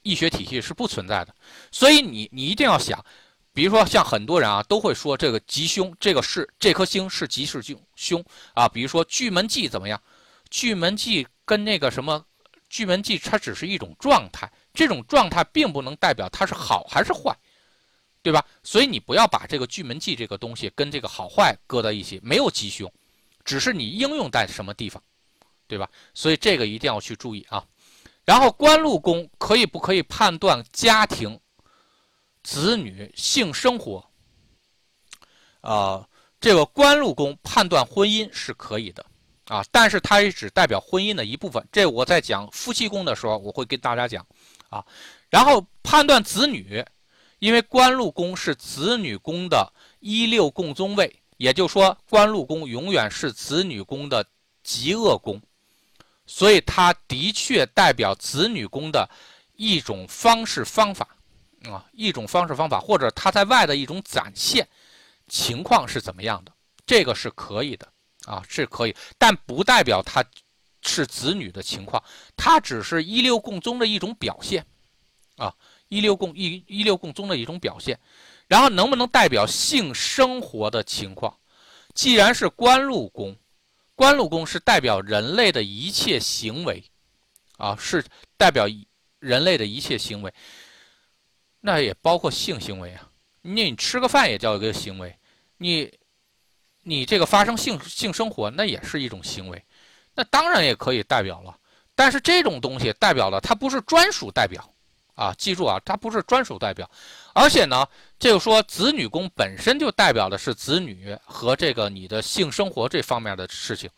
[0.02, 1.36] 易学体系是不存在的。
[1.70, 3.06] 所以你你一定要想。
[3.52, 8.70] 比如说，像很多人啊，都会说这个吉凶，这个是这颗星是吉是凶凶啊。
[8.70, 10.02] 比如说巨门忌怎么样？
[10.50, 12.24] 巨门忌跟那个什么
[12.70, 17.36] 巨门忌，它只是一种状态，这种状态并不能代表它是好还是坏，
[18.22, 18.44] 对吧？
[18.64, 22.92] 所以你不要把这个巨门忌这个东西跟这个好坏搁在一起，没有吉凶，
[23.44, 25.02] 只是你应用在什么地方，
[25.68, 25.90] 对吧？
[26.14, 27.66] 所以这个一定要去注意啊。
[28.26, 31.40] 然后官禄宫可以不可以判断家庭？
[32.42, 34.04] 子女性生活，
[35.60, 36.08] 啊，
[36.40, 39.06] 这个官禄宫判断婚姻是可以的，
[39.50, 41.64] 啊，但是它也只代表婚姻的一部分。
[41.70, 44.26] 这我在讲夫妻宫的时候，我会跟大家讲，
[44.70, 44.84] 啊，
[45.30, 46.84] 然后判断子女，
[47.40, 54.26] 因为官禄宫是子女宫的一六共宗位，也就是说，官禄宫永远是子女宫的
[54.64, 55.42] 极恶宫，
[56.26, 59.10] 所以它的确代表子女宫的
[59.56, 61.08] 一种方式方法。
[61.66, 64.66] 啊，一种方式方法，或者他在外的一种展现
[65.28, 66.54] 情况是怎么样的？
[66.86, 67.86] 这个是可以的
[68.24, 70.24] 啊，是可以，但不代表他
[70.82, 72.02] 是子女的情况，
[72.38, 74.66] 他只是一六共宗的一种表现
[75.36, 75.54] 啊，
[75.90, 78.00] 一六共一一六共宗的一种表现。
[78.48, 81.38] 然后能不能代表性生活的情况？
[81.94, 83.36] 既然是官禄宫，
[83.94, 86.84] 官禄宫是代表人类的一切行为
[87.58, 88.04] 啊，是
[88.38, 88.66] 代表
[89.20, 90.34] 人类的一切行为。
[91.60, 93.08] 那也包括性行为啊，
[93.42, 95.16] 你你吃个饭也叫一个行为，
[95.58, 95.94] 你
[96.82, 99.64] 你这个发生性性生活那也是一种行为，
[100.16, 101.56] 那当然也可以代表了。
[101.94, 104.74] 但是这种东西代表了它不是专属代表
[105.20, 106.90] 啊，记住啊，它不是专属代表。
[107.34, 107.86] 而且呢，
[108.18, 113.90] 这个说子女宫本身就代表的是子女和这个你的性生活这方面的事情，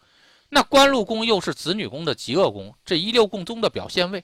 [0.49, 4.23] 那官禄宫又是子女宫的极恶宫，这一六共宗的表现位。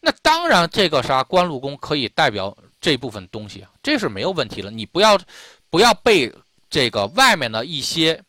[0.00, 4.70] 那当然，这个啥官禄宫可以代表这部分东西啊，这是没有问题了。
[4.70, 5.18] 你不要，
[5.68, 6.32] 不要被
[6.70, 8.20] 这个外面的一些，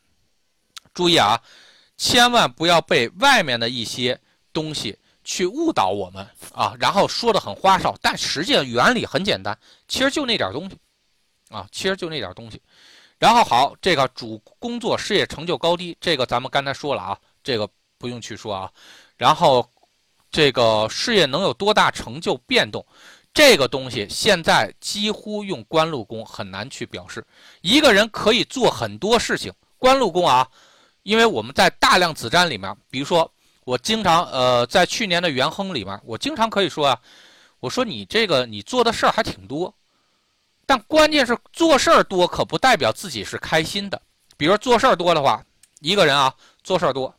[0.92, 1.40] 注意啊，
[1.96, 4.20] 千万不要被外面的一些
[4.52, 9.58] 东西去误导我们啊，然后说的很花哨，但实际上原理很简单，
[9.88, 10.76] 其实就那点东西，
[11.48, 12.60] 啊，其实就那点东西。
[13.18, 18.70] 然后好，这个主工作事业成就高低，这个咱们刚才说了啊，这个不用去说啊，
[19.16, 19.68] 然后。
[20.30, 22.84] 这个事业能有多大成就变动，
[23.32, 27.24] 这个东西现在几乎用官禄宫很难去表示。
[27.60, 30.44] 一个人可以做很多事情，官禄宫啊，
[31.04, 33.32] 因为我们在大量子占里面，比如说
[33.64, 37.00] 我经常呃，在去年的元亨里面，我经常可以说啊，
[37.60, 39.74] 我说你这个你做的事儿还挺多，
[40.66, 44.00] 但关键是做事儿多可不代表自己是开心的。
[44.36, 45.44] 比如做事儿多的话，
[45.80, 47.14] 一个人啊做事儿多，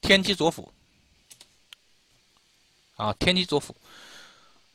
[0.00, 0.72] 天机左辅。
[2.96, 3.74] 啊，天机左辅，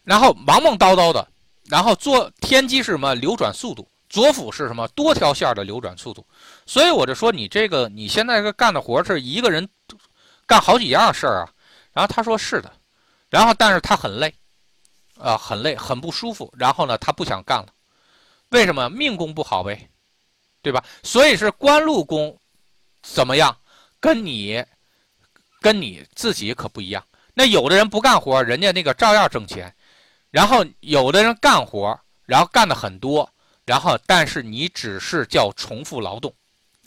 [0.03, 1.27] 然后忙忙叨叨的，
[1.65, 3.13] 然后做天机是什么？
[3.13, 4.87] 流转速度，左辅是什么？
[4.95, 6.25] 多条线的流转速度。
[6.65, 9.67] 所以我就说你这个你现在个干的活是一个人
[10.47, 11.49] 干好几样事儿啊。
[11.93, 12.71] 然后他说是的，
[13.29, 14.33] 然后但是他很累，
[15.17, 16.53] 啊，很累，很不舒服。
[16.57, 17.67] 然后呢，他不想干了，
[18.49, 18.89] 为什么？
[18.89, 19.89] 命宫不好呗，
[20.61, 20.83] 对吧？
[21.03, 22.37] 所以是官禄宫
[23.01, 23.55] 怎么样？
[24.01, 24.63] 跟你
[25.61, 27.03] 跟你自己可不一样。
[27.33, 29.73] 那有的人不干活，人家那个照样挣钱，
[30.31, 33.27] 然后有的人干活，然后干的很多，
[33.65, 36.33] 然后但是你只是叫重复劳动，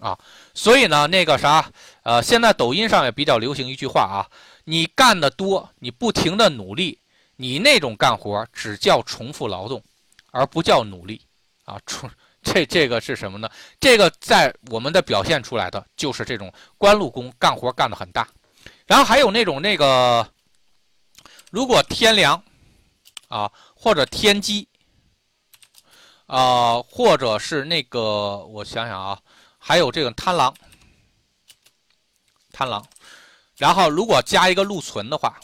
[0.00, 0.18] 啊，
[0.54, 1.70] 所以呢，那个啥，
[2.02, 4.26] 呃，现在抖音上也比较流行一句话啊，
[4.64, 6.98] 你干的多，你不停的努力，
[7.36, 9.82] 你那种干活只叫重复劳动，
[10.30, 11.20] 而不叫努力，
[11.64, 12.10] 啊，重
[12.42, 13.50] 这这个是什么呢？
[13.80, 18.28] 这个在我们的表现出来的就是这种官禄宫干活干的很大，
[18.86, 20.26] 然后还有那种那个。
[21.50, 22.42] 如果天梁，
[23.28, 24.68] 啊，或者天机，
[26.26, 29.18] 啊，或者是那个，我想想啊，
[29.68, 30.56] 还有这个贪狼，
[32.52, 32.82] 贪狼，
[33.58, 35.38] 然后如果加一个禄存的话，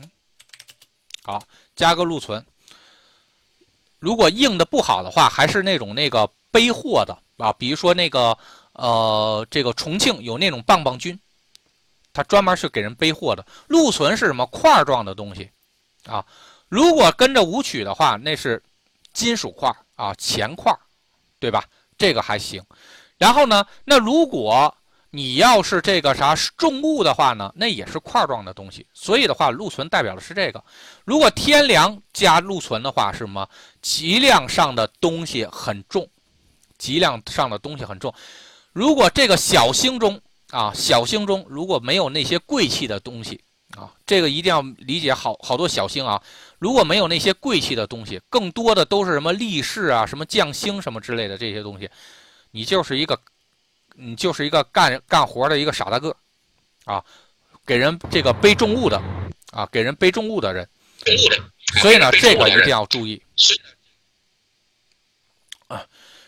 [0.00, 0.10] 嗯，
[1.22, 1.40] 好，
[1.76, 2.44] 加个禄存。
[4.00, 8.36] 如果硬的不好的话，还是那种那个背货的啊，比如说那个
[8.72, 11.16] 呃，这个重庆有那种棒棒军。
[12.12, 13.46] 他专门是给人背货的。
[13.68, 15.48] 禄存是什么块状的东西
[16.06, 16.26] 啊？
[16.68, 18.60] 如果跟着武曲的话，那是
[19.12, 20.76] 金属块啊、钱块，
[21.40, 21.64] 对吧？
[21.98, 22.62] 这个还行。
[23.18, 24.72] 然后呢，那如果
[25.10, 28.86] 你要是这个啥重物的话呢，那也是块状的东西。
[28.94, 30.62] 所以的话，禄存代表的是这个。
[31.04, 33.48] 如果天梁加禄存的话，是什么？
[33.82, 36.08] 脊梁上的东西很重，
[36.78, 38.14] 脊梁上的东西很重。
[38.72, 43.42] 如果这个小星中啊，小星中如果没有那些贵气的东西
[43.76, 46.22] 啊，这个一定要理解好好多小星啊。
[46.60, 51.90] 如果没有那些贵气的东西，更多的都是什么力士啊、什么将星什么之类的这些东西。
[52.50, 53.18] 你就是一个，
[53.94, 56.14] 你就是一个干干活的一个傻大个，
[56.84, 57.02] 啊，
[57.64, 59.00] 给人这个背重物的，
[59.52, 60.68] 啊，给人背重物的人，
[61.80, 63.22] 所以呢，这个一定要注意。
[65.68, 65.82] 啊，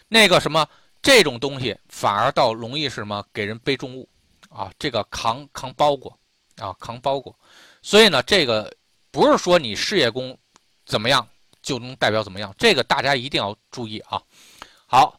[0.08, 0.66] 那个什么，
[1.02, 3.22] 这种东西反而倒容易是什么？
[3.34, 4.08] 给人背重物，
[4.48, 6.18] 啊，这个扛扛包裹，
[6.56, 7.36] 啊，扛包裹。
[7.82, 8.72] 所以呢，这个
[9.12, 10.36] 不是说你事业宫
[10.84, 11.24] 怎么样
[11.62, 14.20] 就能代表怎么样，这个大家一定要注意啊。
[14.86, 15.16] 好。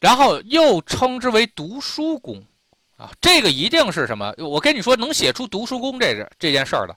[0.00, 2.40] 然后又称之为读书宫，
[2.96, 4.32] 啊，这个一定是什么？
[4.38, 6.96] 我跟你说，能写出读书宫这个这件事儿的，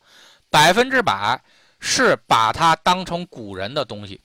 [0.52, 1.44] 百分之百
[1.80, 4.22] 是把它当成古人的东西，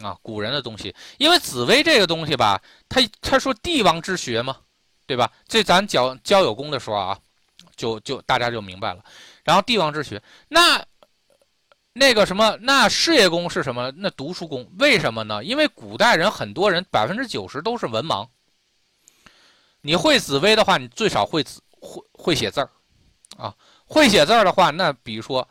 [0.00, 0.96] 啊，古人的东西。
[1.18, 4.56] 因为紫薇这个东西吧，他他说帝王之学嘛，
[5.06, 5.30] 对吧？
[5.46, 7.18] 这咱教交友宫的时候啊，
[7.76, 9.04] 就就大家就明白了。
[9.44, 10.82] 然后帝王之学，那。
[11.96, 13.92] 那个什么，那事业宫是什么？
[13.96, 15.44] 那读书宫为什么呢？
[15.44, 18.26] 因为古代人很多人百分之九十都是文盲。
[19.80, 22.68] 你会紫薇的话，你最少会字会会写字儿，
[23.36, 23.54] 啊，
[23.86, 25.48] 会写字儿的话，那比如说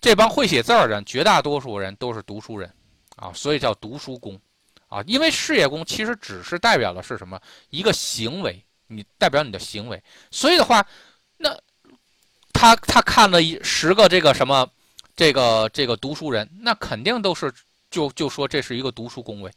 [0.00, 2.72] 这帮会写字儿的人，绝大多数人都是读书人，
[3.16, 4.40] 啊，所以叫读书宫，
[4.88, 7.38] 啊，因为事业宫其实只是代表的是什么？
[7.68, 10.86] 一个行为，你代表你的行为，所以的话，
[11.36, 11.54] 那
[12.54, 14.66] 他他看了一十个这个什么？
[15.14, 17.52] 这个这个读书人，那肯定都是
[17.90, 19.52] 就就说这是一个读书工位，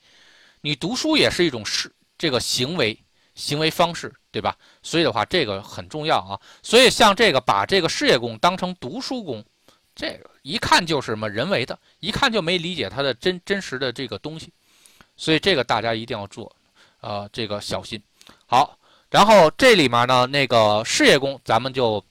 [0.62, 2.98] 你读书也是一种是这个行为
[3.36, 4.56] 行为方式，对吧？
[4.84, 6.40] 所以的话，这个很重要啊。
[6.62, 9.44] 所以像这个把这个事业工当成读书工，
[9.96, 14.52] 这个一看就是什么人为的，一看就没理解它的真真实的这个东西，
[15.16, 16.54] 所以这个大家一定要做，
[17.00, 18.02] 呃，这个小心。
[18.46, 18.78] 好，
[19.10, 22.04] 然后这里面呢，那个事业工咱们就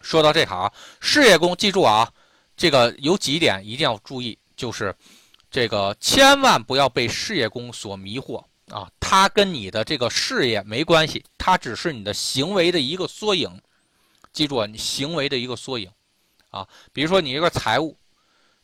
[0.00, 2.12] 说到这行，事业工记住啊。
[2.58, 4.92] 这个有几点一定要注意，就是
[5.48, 8.90] 这个千万不要被事业宫所迷惑啊！
[8.98, 13.48] 它跟你的这个事业没关系，它只是你的行为的一个缩影。
[14.32, 15.88] 记住啊，你行为的一个缩影
[16.50, 16.66] 啊。
[16.92, 17.96] 比如说你一个财务，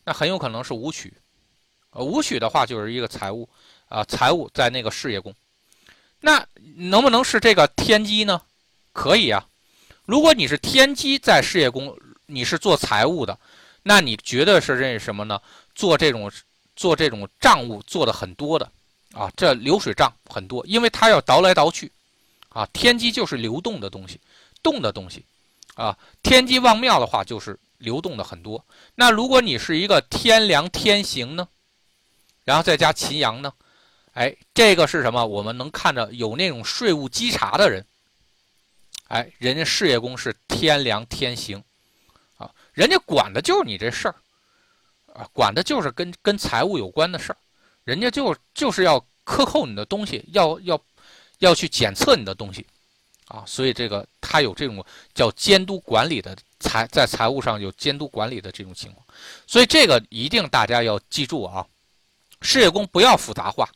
[0.03, 1.15] 那很有可能是武曲，
[1.91, 3.49] 呃，武曲的话就是一个财务
[3.89, 5.33] 啊，财务在那个事业宫，
[6.21, 6.45] 那
[6.77, 8.43] 能不能是这个天机呢？
[8.93, 9.47] 可以啊。
[10.05, 13.39] 如果你是天机在事业宫，你是做财务的。
[13.87, 15.39] 那你绝对是认识什么呢？
[15.75, 16.33] 做这种
[16.75, 18.69] 做这种账务做的很多的
[19.13, 21.93] 啊，这流水账很多，因为它要倒来倒去
[22.49, 22.67] 啊。
[22.73, 24.19] 天机就是流动的东西，
[24.63, 25.23] 动的东西
[25.75, 25.97] 啊。
[26.23, 28.65] 天机旺庙的话就是流动的很多。
[28.95, 31.47] 那如果你是一个天梁天行呢，
[32.45, 33.53] 然后再加秦阳呢，
[34.15, 35.27] 哎，这个是什么？
[35.27, 37.85] 我们能看着有那种税务稽查的人，
[39.09, 41.63] 哎，人家事业宫是天梁天行。
[42.75, 44.15] 人家管的就是你这事儿，
[45.15, 47.39] 啊，管的就是跟跟财务有关的事儿，
[47.85, 50.79] 人家就就是要克扣你的东西，要要
[51.39, 52.67] 要去检测你的东西，
[53.29, 54.85] 啊，所以这个他有这种
[55.15, 59.07] 叫监督管理的财，在财务上有监督管理的这种情况，
[59.47, 61.65] 所以这个一定大家要记住啊，
[62.43, 63.69] 事业工不要复杂化，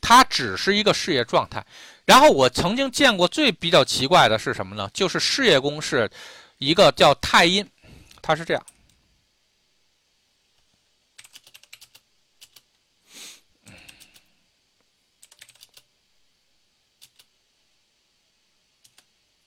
[0.00, 1.64] 它只是一个事业状态。
[2.06, 4.88] 然后我曾经见过最比较奇怪的是什么呢？
[4.94, 6.10] 就是事业工是
[6.56, 7.68] 一个叫太阴。
[8.28, 8.62] 它是这样，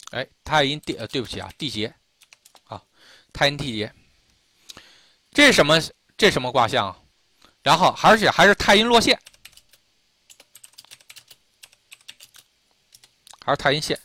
[0.09, 1.93] 哎，太阴地呃，对不起啊，地劫，
[2.63, 2.83] 啊，
[3.31, 3.93] 太阴地劫，
[5.29, 5.79] 这什么？
[6.17, 7.07] 这什么卦象？
[7.61, 9.21] 然后而且还是太阴落线，
[13.45, 13.99] 还是太阴线，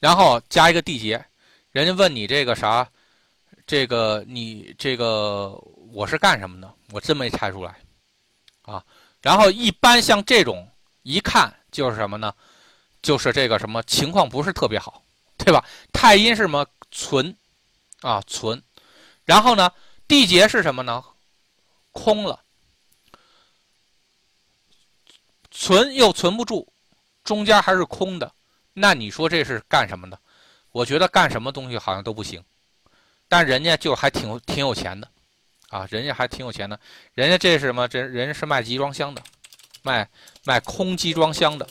[0.00, 1.24] 然后加一个地劫，
[1.70, 2.86] 人家问你这个啥？
[3.70, 5.50] 这个你这个
[5.92, 6.74] 我是干什么的？
[6.90, 7.76] 我真没猜出来，
[8.62, 8.84] 啊，
[9.20, 10.68] 然后一般像这种
[11.04, 12.34] 一看就是什么呢？
[13.00, 15.04] 就是这个什么情况不是特别好，
[15.38, 15.64] 对吧？
[15.92, 17.32] 太阴是什么存，
[18.00, 18.60] 啊存，
[19.24, 19.70] 然后呢
[20.08, 21.04] 地劫是什么呢？
[21.92, 22.40] 空了，
[25.52, 26.66] 存又存不住，
[27.22, 28.32] 中间还是空的，
[28.72, 30.18] 那你说这是干什么的？
[30.72, 32.42] 我觉得干什么东西好像都不行。
[33.30, 35.08] 但人家就还挺挺有钱的，
[35.68, 36.78] 啊，人家还挺有钱的，
[37.14, 37.86] 人家这是什么？
[37.86, 39.22] 这人是卖集装箱的，
[39.82, 40.10] 卖
[40.42, 41.64] 卖空集装箱的，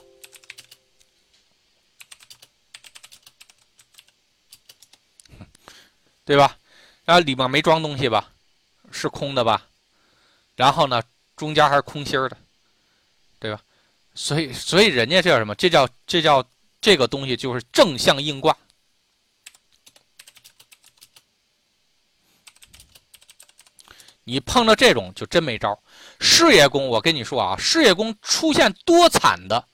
[6.24, 6.58] 对吧？
[7.04, 8.32] 然后里面没装东西吧？
[8.90, 9.68] 是空的吧？
[10.56, 11.04] 然后呢，
[11.36, 12.38] 中间还是空心儿的，
[13.38, 13.62] 对吧？
[14.16, 15.54] 所以，所以人家这叫什么？
[15.56, 16.42] 这叫这叫
[16.80, 18.58] 这个东西就是正向硬挂。
[24.30, 25.78] 你碰到这种就真没招。
[26.20, 29.66] 事业宫，我跟你说啊，事业宫出现多惨的，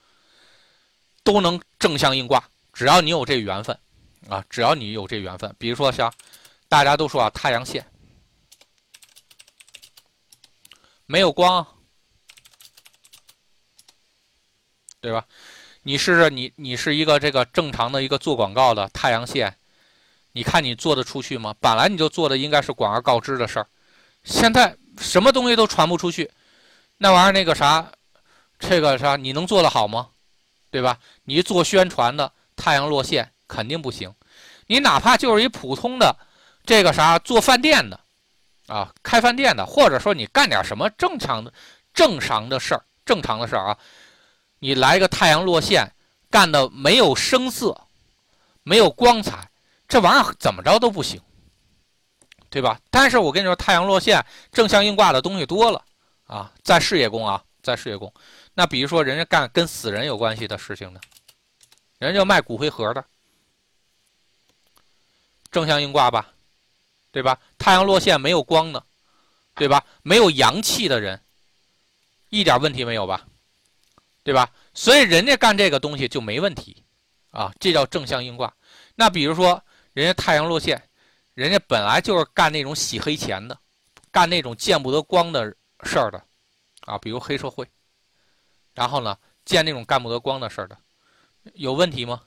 [1.24, 2.42] 都能正向应卦，
[2.72, 3.78] 只要你有这缘分
[4.30, 5.54] 啊，只要你有这缘分。
[5.60, 6.12] 比如说像
[6.70, 7.86] 大家都说啊，太阳线
[11.06, 11.66] 没有光，
[15.02, 15.26] 对吧？
[15.84, 19.54] 你试试，你你是一个这个正常的一个做广告的太阳线，
[20.32, 21.54] 你看你做得出去吗？
[21.60, 23.68] 本来你就做的应该是广而告之的事儿。
[24.26, 26.30] 现在什么东西都传不出去，
[26.98, 27.90] 那玩意儿那个啥，
[28.60, 30.10] 这个啥你能做得好吗？
[30.72, 30.98] 对吧？
[31.24, 34.14] 你做宣传的太阳落线肯定不行。
[34.68, 36.14] 你哪怕就是一普通的
[36.66, 37.98] 这个啥做饭店的
[38.68, 41.54] 啊，开饭店的，或者说你干点什么正常的
[41.94, 43.78] 正常的事儿，正常的事儿啊，
[44.60, 45.90] 你来个太阳落线，
[46.32, 47.80] 干的没有声色，
[48.64, 49.48] 没有光彩，
[49.88, 51.22] 这玩意儿怎么着都不行。
[52.50, 52.80] 对吧？
[52.90, 55.84] 但是我跟你说，太阳落线正向应卦的东西多了
[56.26, 58.12] 啊，在事业宫啊，在事业宫。
[58.54, 61.02] 那比如说，人家干跟死人有关系的事情呢，
[61.98, 63.04] 人家卖骨灰盒的，
[65.52, 66.32] 正向应卦吧，
[67.12, 67.38] 对吧？
[67.58, 68.82] 太阳落线没有光的，
[69.54, 69.86] 对吧？
[70.02, 71.20] 没有阳气的人，
[72.30, 73.26] 一点问题没有吧？
[74.24, 74.50] 对吧？
[74.74, 76.82] 所以人家干这个东西就没问题
[77.32, 78.54] 啊，这叫正向应卦。
[78.96, 80.82] 那比如说，人家太阳落线。
[81.36, 83.58] 人家本来就是干那种洗黑钱的，
[84.10, 86.24] 干那种见不得光的事儿的，
[86.82, 87.70] 啊，比如黑社会。
[88.74, 90.78] 然后呢，见那种干不得光的事儿的，
[91.54, 92.24] 有问题吗？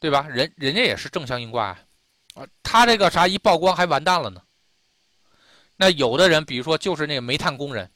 [0.00, 0.26] 对吧？
[0.28, 1.68] 人人家也是正向应卦，
[2.34, 4.42] 啊，他这个啥一曝光还完蛋了呢。
[5.76, 7.88] 那有的人，比如说就是那个煤炭工人，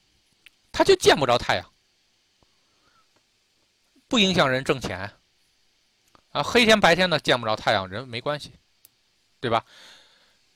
[0.71, 1.73] 他就见不着太阳，
[4.07, 5.11] 不影响人挣钱
[6.31, 8.53] 啊，黑天白天的见不着太阳，人没关系。
[9.47, 9.65] 对吧？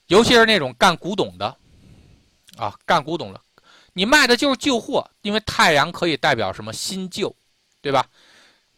[0.07, 1.55] 尤其是那种干古董的，
[2.57, 3.39] 啊，干古董的，
[3.93, 7.33] 你卖的就是旧货，因为太阳可以代表什么新旧，
[7.79, 8.05] 对吧？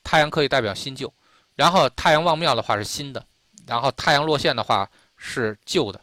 [0.04, 1.12] 太阳可以代表新旧，
[1.56, 3.26] 然后太阳望庙的话是新的，
[3.66, 6.00] 然后太阳落线的话是旧的，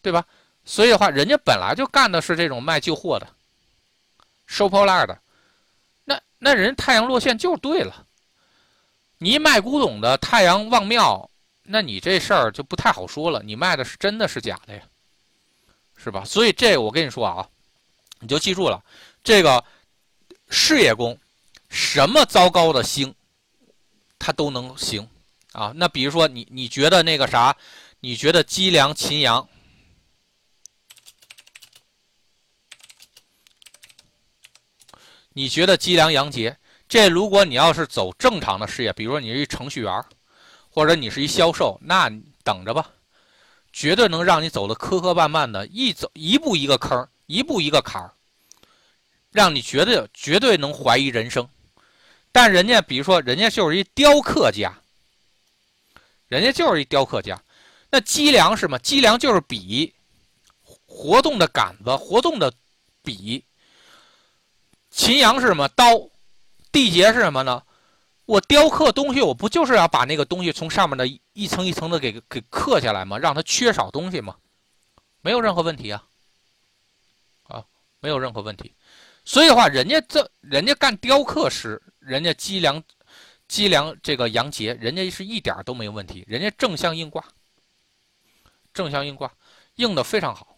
[0.00, 0.24] 对吧？
[0.64, 3.28] 所以的话，人家本来就干的是这种卖旧货的，
[4.46, 5.16] 收破烂的，
[6.04, 8.04] 那那人太阳落线就对了。
[9.18, 11.28] 你一卖古董的，太阳望庙。
[11.72, 14.82] 那你这事儿就不太好说了，你卖的是真的是假的呀，
[15.96, 16.22] 是吧？
[16.22, 17.48] 所以这我跟你说啊，
[18.20, 18.84] 你就记住了，
[19.24, 19.64] 这个
[20.50, 21.18] 事业宫
[21.70, 23.14] 什么糟糕的星，
[24.18, 25.08] 它都能行
[25.52, 25.72] 啊。
[25.74, 27.56] 那比如说你你觉得那个啥，
[28.00, 29.48] 你觉得积粮秦阳，
[35.32, 36.54] 你觉得积粮阳杰，
[36.86, 40.04] 这如果你要是走正常的事业，比如说你是一程序员。
[40.74, 42.90] 或者你是一销售，那你等着吧，
[43.74, 48.10] 绝对能让你走的磕磕绊绊的，一走一步一个坑，一步一个坎儿，
[49.30, 51.46] 让你绝对绝对能怀疑人生。
[52.32, 54.74] 但人家比如说，人家就是一雕刻家，
[56.28, 57.38] 人家就是一雕刻家。
[57.90, 58.78] 那脊梁是什么？
[58.78, 59.92] 脊梁就是笔，
[60.86, 62.50] 活动的杆子，活动的
[63.02, 63.44] 笔。
[64.90, 65.68] 秦阳是什么？
[65.68, 66.08] 刀。
[66.70, 67.62] 地结是什么呢？
[68.32, 73.18] 我雕刻东西，我不就是要把那个东西从上面的一层一层的给给刻下来吗？
[73.18, 74.34] 让它缺少东西吗？
[75.20, 76.02] 没有任何问题啊，
[77.42, 77.62] 啊，
[78.00, 78.74] 没有任何问题。
[79.26, 82.82] 所以的话，人家这人家干雕刻师，人家积粮
[83.48, 86.24] 积粮这个阳劫，人家是一点都没有问题。
[86.26, 87.22] 人家正向应卦，
[88.72, 89.30] 正向应卦
[89.74, 90.56] 应的非常好。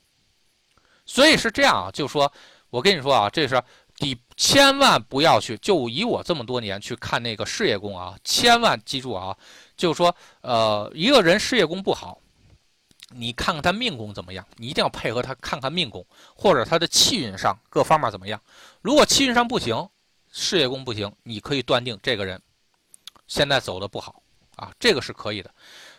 [1.05, 2.33] 所以是这样啊，就说
[2.71, 3.61] 我跟你说啊，这是。
[3.99, 9.37] 你千万不要去，就以我这么多年去看那个事业宫啊，千万记住啊，
[9.77, 12.19] 就是说，呃，一个人事业宫不好，
[13.11, 18.41] 你看看他命宫怎么样，你一定要配合他看看命宫，或者他的气运上各方面怎么样。
[18.83, 19.89] 如果气运上不行，
[20.33, 22.43] 事业宫不行，你可以断定这个人
[23.29, 24.21] 现在走的不好
[24.57, 25.49] 啊，这个是可以的。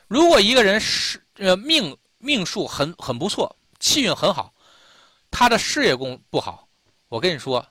[0.09, 4.53] 如果一个人是呃命命数很很不错，气运很好，
[5.31, 6.67] 他的事业宫不好，
[7.07, 7.65] 我跟你说。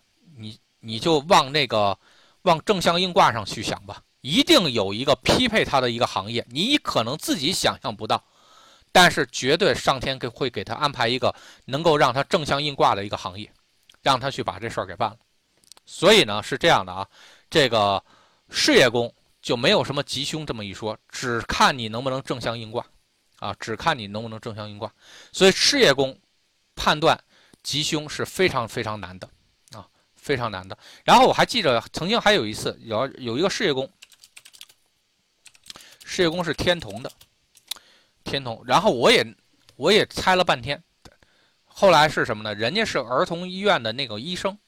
[0.84, 1.98] 你就往那个
[2.42, 8.22] 往正向应卦上去想吧，一定有一个匹配它的一个行业，你可能自己想象不到，
[8.92, 13.50] 但是绝对上天给会给他安排一个能够让他正向应卦的一个行业，
[14.02, 15.16] 让他去把这事儿给办了。
[15.86, 17.06] 所以呢是这样的啊，
[17.50, 18.02] 这个
[18.50, 19.12] 事业宫
[19.42, 22.84] 就没有什么吉凶这么一说，只看你能不能正向应卦，
[23.38, 24.92] 啊，只看你能不能正向应卦。
[25.32, 26.16] 所以事业宫
[26.74, 27.18] 判断
[27.62, 29.28] 吉凶是非常非常难的。
[30.24, 30.76] 非常难的。
[31.04, 33.86] 然后我还记着，曾经还有一次，有有一个事业宫，
[36.02, 37.12] 事业宫是天同的，
[38.24, 38.64] 天同。
[38.66, 39.22] 然后我也
[39.76, 40.82] 我也猜了半天，
[41.66, 42.54] 后来是什么呢？
[42.54, 44.58] 人家是儿童医院的那个医生，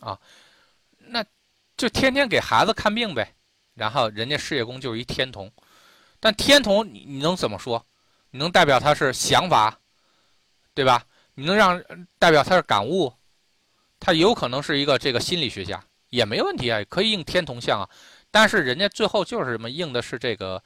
[0.00, 0.18] 啊，
[0.96, 1.22] 那
[1.76, 3.34] 就天天给孩子看病呗。
[3.74, 5.52] 然后人家事业宫就是一天同，
[6.18, 7.84] 但天同你你能怎么说？
[8.30, 9.78] 你能代表他是想法，
[10.72, 11.04] 对吧？
[11.34, 11.82] 你能让
[12.18, 13.12] 代表他是感悟？
[14.00, 17.88] 他有可能是一个这个心理学家，也没问题啊，可以应天同相啊。
[18.30, 20.62] 但是人家最后就是什么应的是这个，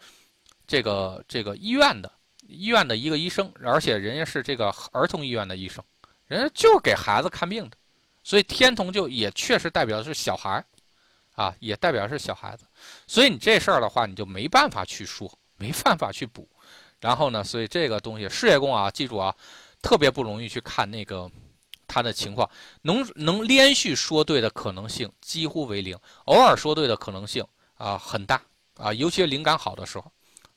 [0.69, 2.11] 这个这个医院的
[2.47, 5.83] 医院的一个医生，而且人家是这个儿童医院的医生，
[6.27, 7.77] 人家就是给孩子看病的，
[8.23, 10.65] 所以天同就也确实代表的是小孩，
[11.35, 12.65] 啊，也代表是小孩子。
[13.07, 16.49] 所以你这事儿的话，你就没办法去说，没办法去补。
[17.01, 19.35] 然后呢，所以这个东西事业宫啊，记住啊，
[19.83, 21.29] 特别不容易去看那个。
[21.95, 22.51] 他的情况
[22.83, 28.43] 能能连续说对的可能性几乎为零，偶尔说对的可能性啊很大
[28.75, 30.11] 啊，尤其灵感好的时候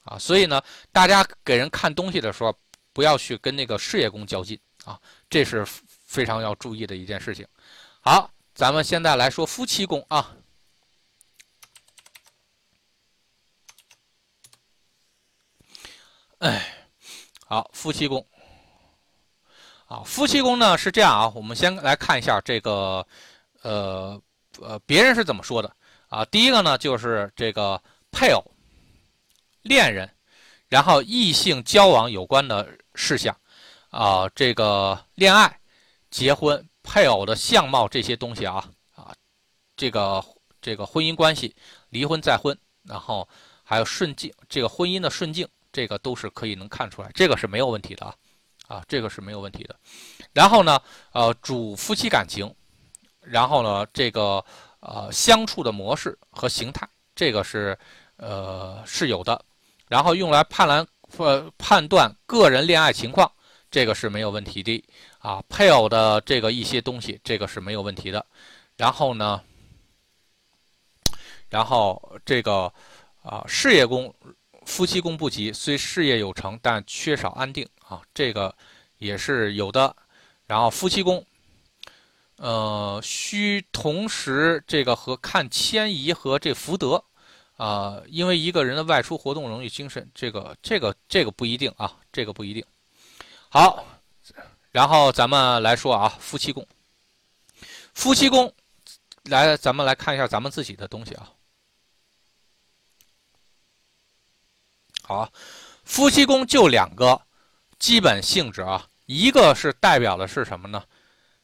[0.03, 0.59] 啊，所以呢，
[0.91, 2.51] 大家给人看东西的时候，
[2.91, 5.63] 不要去跟那个事业宫较劲啊，这是
[6.07, 7.47] 非常要注意的一件事情。
[8.01, 10.35] 好，咱们现在来说夫妻宫啊，
[16.39, 16.87] 哎，
[17.45, 18.27] 好，夫妻宫。
[19.87, 23.05] 啊，夫妻宫呢是这样啊，我们先来看一下这个，
[23.61, 24.21] 呃
[24.59, 25.73] 呃，别人是怎么说的
[26.09, 26.25] 啊？
[26.25, 27.81] 第一个呢就是这个
[28.11, 28.43] 配偶、
[29.61, 30.09] 恋人，
[30.67, 33.33] 然后异性交往有关的事项，
[33.89, 35.57] 啊，这个恋爱、
[36.11, 39.13] 结婚、配偶的相貌这些东西啊啊，
[39.77, 40.21] 这个
[40.61, 41.55] 这个婚姻关系、
[41.89, 43.25] 离婚再婚，然后
[43.63, 48.13] 还有顺境，这个婚姻的顺境，这个都是可以能看出来，这个是没有问题的啊。
[48.67, 49.75] 啊，这个是没有问题的。
[50.33, 50.79] 然后呢，
[51.13, 52.53] 呃，主夫妻感情，
[53.21, 54.43] 然后呢，这个
[54.81, 57.77] 呃相处的模式和形态，这个是
[58.17, 59.41] 呃是有的。
[59.87, 60.85] 然后用来判来
[61.17, 63.31] 呃判断个人恋爱情况，
[63.71, 64.83] 这个是没有问题的。
[65.19, 68.25] 啊，配偶的这个一些东西，这个是没有问题的。
[68.75, 69.41] 然后呢，
[71.49, 72.71] 然后这个
[73.23, 74.13] 啊事业宫。
[74.67, 78.53] 夫妻宫不吉，虽事业有成，但缺少安定啊，这个
[78.97, 79.95] 也是有的。
[80.45, 81.25] 然后夫妻宫，
[82.35, 87.01] 呃，需同时这个和看迁移和这福德
[87.55, 92.63] 啊，因为一个人的外出活动容易精神，这个这个这个不一定啊，这个不一定。
[93.49, 93.85] 好，
[94.71, 96.67] 然后咱们来说啊，夫妻宫，
[97.93, 98.53] 夫妻宫，
[99.23, 101.31] 来，咱们来看一下咱们自己的东西啊。
[105.07, 105.31] 好，
[105.85, 107.17] 夫妻宫就两个
[107.79, 110.83] 基本性质啊，一个是代表的是什么呢？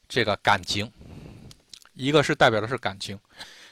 [0.09, 0.91] 这个感情，
[1.93, 3.17] 一个是代表的是感情，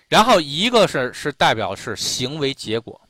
[0.07, 3.01] 然后一个是是代表的是行为结果，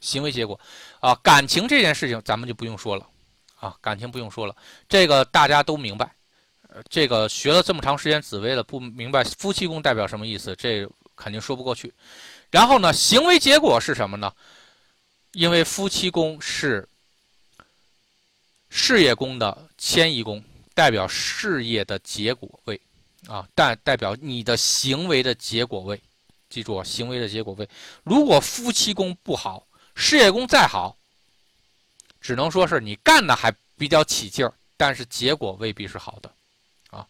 [0.00, 0.58] 行为结果
[0.98, 3.06] 啊，感情这件事情咱们就不用说了
[3.60, 4.56] 啊，感情不用说了，
[4.88, 6.10] 这个大家都明白，
[6.90, 11.94] 这个学了这么长时间紫薇了，不明白夫妻宫代表什么意思，这肯定说不过去。
[12.50, 14.32] 然后呢，行为结果是什么呢？
[15.32, 16.88] 因为夫妻宫是
[18.70, 20.42] 事业宫的迁移宫，
[20.74, 22.80] 代表事业的结果位，
[23.26, 26.00] 啊，代代表你的行为的结果位。
[26.48, 27.68] 记住啊，行为的结果位。
[28.04, 30.96] 如果夫妻宫不好，事业宫再好，
[32.22, 36.32] 只能说是你干的还比较起劲儿，但是结果未必是好的，
[36.90, 37.06] 啊，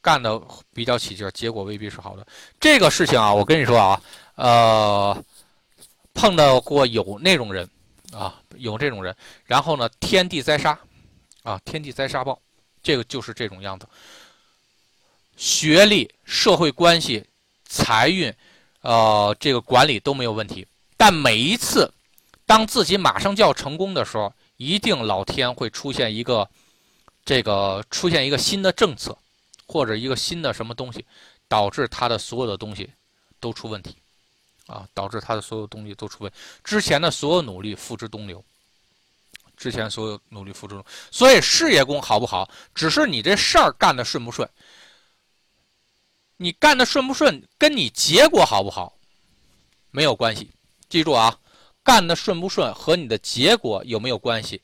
[0.00, 0.40] 干的
[0.72, 2.24] 比较起劲儿，结果未必是好的。
[2.60, 4.02] 这个事情啊，我跟你说啊，
[4.36, 5.24] 呃。
[6.14, 7.68] 碰到过有那种人，
[8.12, 10.78] 啊，有这种人，然后呢，天地灾杀，
[11.42, 12.40] 啊，天地灾杀报，
[12.82, 13.86] 这个就是这种样子。
[15.36, 17.24] 学历、社会关系、
[17.64, 18.32] 财运，
[18.82, 20.66] 呃，这个管理都没有问题。
[20.96, 21.92] 但每一次，
[22.46, 26.48] 当自己马上就要成功的时候，一定老天会出现一个，
[27.24, 29.16] 这个出现一个新的政策，
[29.66, 31.04] 或者一个新的什么东西，
[31.48, 32.90] 导致他的所有的东西
[33.40, 33.96] 都出问题。
[34.72, 38.42] 啊，导致他的所有东西都出问题之前的所有努力付之东流，
[39.54, 44.48] 之前所有努力付之东流，所以事业宫好不好，只是你这事儿干的顺不顺，
[46.38, 48.96] 你干的顺不顺，跟你结果好不好
[49.90, 50.50] 没有关系。
[50.88, 51.38] 记住啊，
[51.82, 54.62] 干的顺不顺和你的结果有没有关系，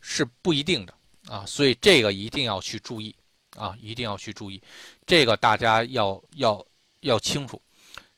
[0.00, 0.94] 是不一定的
[1.28, 3.16] 啊，所以这个一定要去注意
[3.56, 4.62] 啊，一定要去注意，
[5.06, 6.66] 这个大家要要
[7.00, 7.60] 要清楚。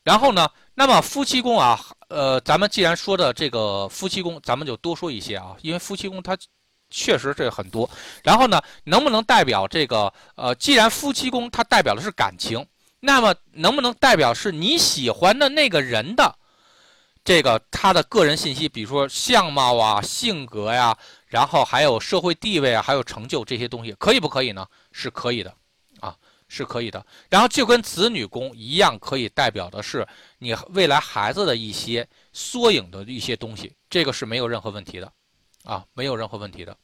[0.09, 1.79] 然后呢，那么夫妻宫啊，
[2.09, 6.35] 呃，咱们既然说的这个夫妻宫，咱们就多说一些啊，因为夫妻宫它
[6.89, 7.87] 确实这很多。
[8.25, 12.67] 然后呢，能不能代表这个呃，既然夫妻宫它代表的是感情，
[13.01, 16.35] 那么能不能代表是你喜欢的那个人的？
[17.23, 20.97] 这个他的个人信息，比如说相貌啊、性格呀，
[21.27, 24.67] 然后还有社会地位啊，还有成就这些东西，可以不可以呢？
[24.91, 25.53] 是可以的，
[26.49, 27.05] 是可以的。
[27.29, 30.07] 然后就跟子女宫一样，可以代表的是
[30.39, 35.13] 你未来孩子的一些缩影的一些东西，这个是没有任何问题的，
[35.65, 36.77] 啊，没有任何问题的。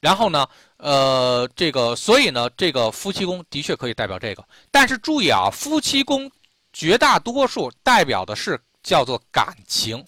[0.00, 6.30] 然后呢，呃，这个所以呢，这个夫妻宫的确可以代表这个，但是注意啊，夫妻宫
[6.72, 8.60] 绝大多数代表的是。
[8.84, 10.04] 叫做感情，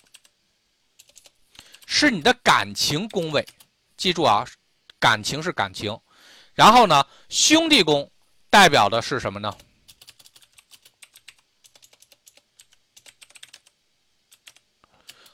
[1.86, 3.42] 是你的感情宫位，
[3.96, 4.46] 记住啊，
[5.00, 5.98] 感情是感情。
[6.52, 8.06] 然后呢，兄弟宫
[8.56, 9.54] 代表的是什么呢？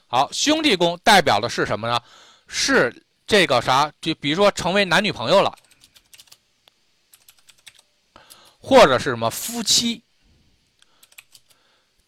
[0.07, 2.03] 好，兄弟宫代表的是什么呢？
[2.49, 3.89] 是这个啥？
[4.01, 5.57] 就比如说成为男女朋友了，
[8.59, 10.03] 或者是什么夫妻，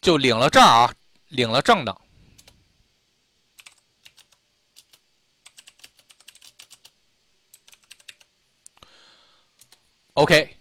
[0.02, 0.94] 就领了证啊。
[1.28, 2.00] 领了证的
[10.12, 10.55] ，OK，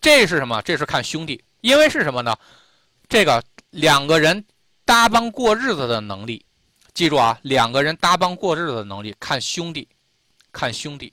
[0.00, 0.60] 这是什么？
[0.62, 2.36] 这是看兄弟，因为是什么呢？
[3.08, 4.44] 这个两个人
[4.84, 6.44] 搭帮过日子的能力，
[6.94, 9.86] 记住啊，两个人搭帮过日子的能力看兄弟，
[10.52, 11.12] 看兄弟。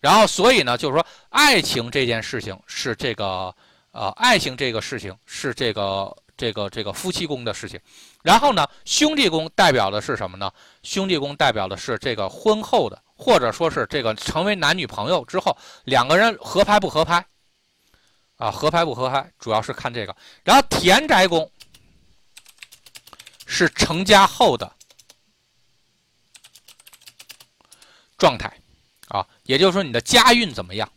[0.00, 3.54] 然后，所以呢，就是说，爱情这件事情是这个，
[3.92, 6.16] 呃，爱情这个事情是这个。
[6.38, 7.80] 这个这个夫妻宫的事情，
[8.22, 10.48] 然后呢，兄弟宫代表的是什么呢？
[10.84, 17.26] 兄弟宫代表的是这个婚后的，或者说是这个成为男女朋友之后，两个人合拍不合拍？
[18.38, 20.16] 啊，合拍不合拍，主要是看这个。
[20.42, 21.48] 然后田宅宫
[23.46, 24.72] 是成家后的
[28.16, 28.50] 状态，
[29.08, 30.90] 啊，也就是说你的家运怎么样？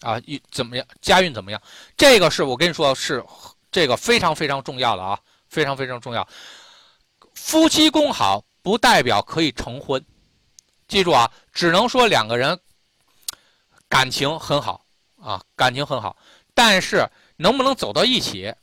[0.00, 0.86] 啊，运怎么样？
[1.02, 1.60] 家运怎么样？
[1.96, 3.22] 这个是我跟你说是。
[3.74, 5.18] 这个非常非常重要的啊，
[5.48, 6.24] 非常非常重要。
[7.34, 10.00] 夫妻宫好不代表可以成婚，
[10.86, 12.56] 记住啊，只能说两个人
[13.88, 14.86] 感情很好
[15.20, 16.16] 啊，感情很好，
[16.54, 18.54] 但是能不能走到一起，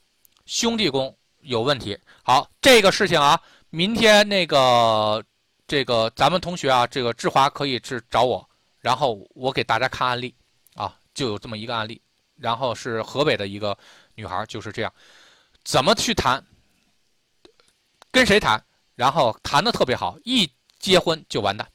[0.45, 1.97] 兄弟宫有问题。
[2.23, 3.39] 好，这个事情啊，
[3.69, 5.23] 明天那个
[5.67, 10.33] 这个咱们同学啊，这个志华可以去找我，然后我给大家看案例
[10.73, 12.01] 啊，就有这么一个案例，
[12.37, 13.77] 然后是河北的一个。
[14.13, 14.93] 女孩就是这样，
[15.63, 16.45] 怎么去谈？
[18.11, 18.63] 跟谁谈？
[18.93, 21.67] 然后谈的特别好，一结婚就完蛋，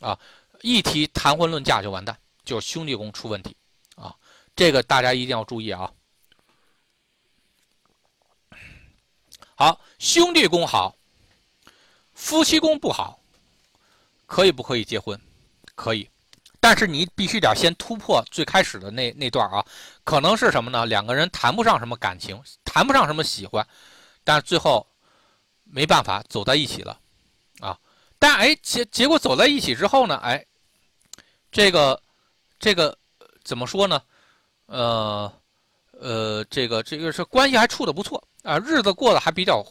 [0.00, 0.18] 啊，
[0.60, 2.14] 一提谈婚论嫁就完蛋，
[2.44, 3.56] 就是兄弟宫出问题，
[4.56, 5.90] 这个大家一定要注意啊。
[9.56, 10.96] 好，兄弟宫好，
[12.12, 13.20] 夫妻宫不好，
[14.26, 15.20] 可以不可以结婚？
[15.74, 16.08] 可以。
[16.60, 19.64] 但是你必须得先突破最开始的那那段啊，
[20.02, 20.86] 可能是什么呢？
[20.86, 23.66] 两个人谈不上什么感情，谈不上什么喜欢，
[24.24, 24.86] 但是最后
[25.64, 26.98] 没办法走在一起了，
[27.60, 27.78] 啊！
[28.18, 30.44] 但哎结结果走在一起之后呢，哎，
[31.52, 32.02] 这个
[32.58, 32.96] 这个
[33.44, 34.02] 怎么说呢？
[34.66, 35.32] 呃
[36.00, 39.64] 呃，这个这个是关系还处的不错啊，日子过得还比较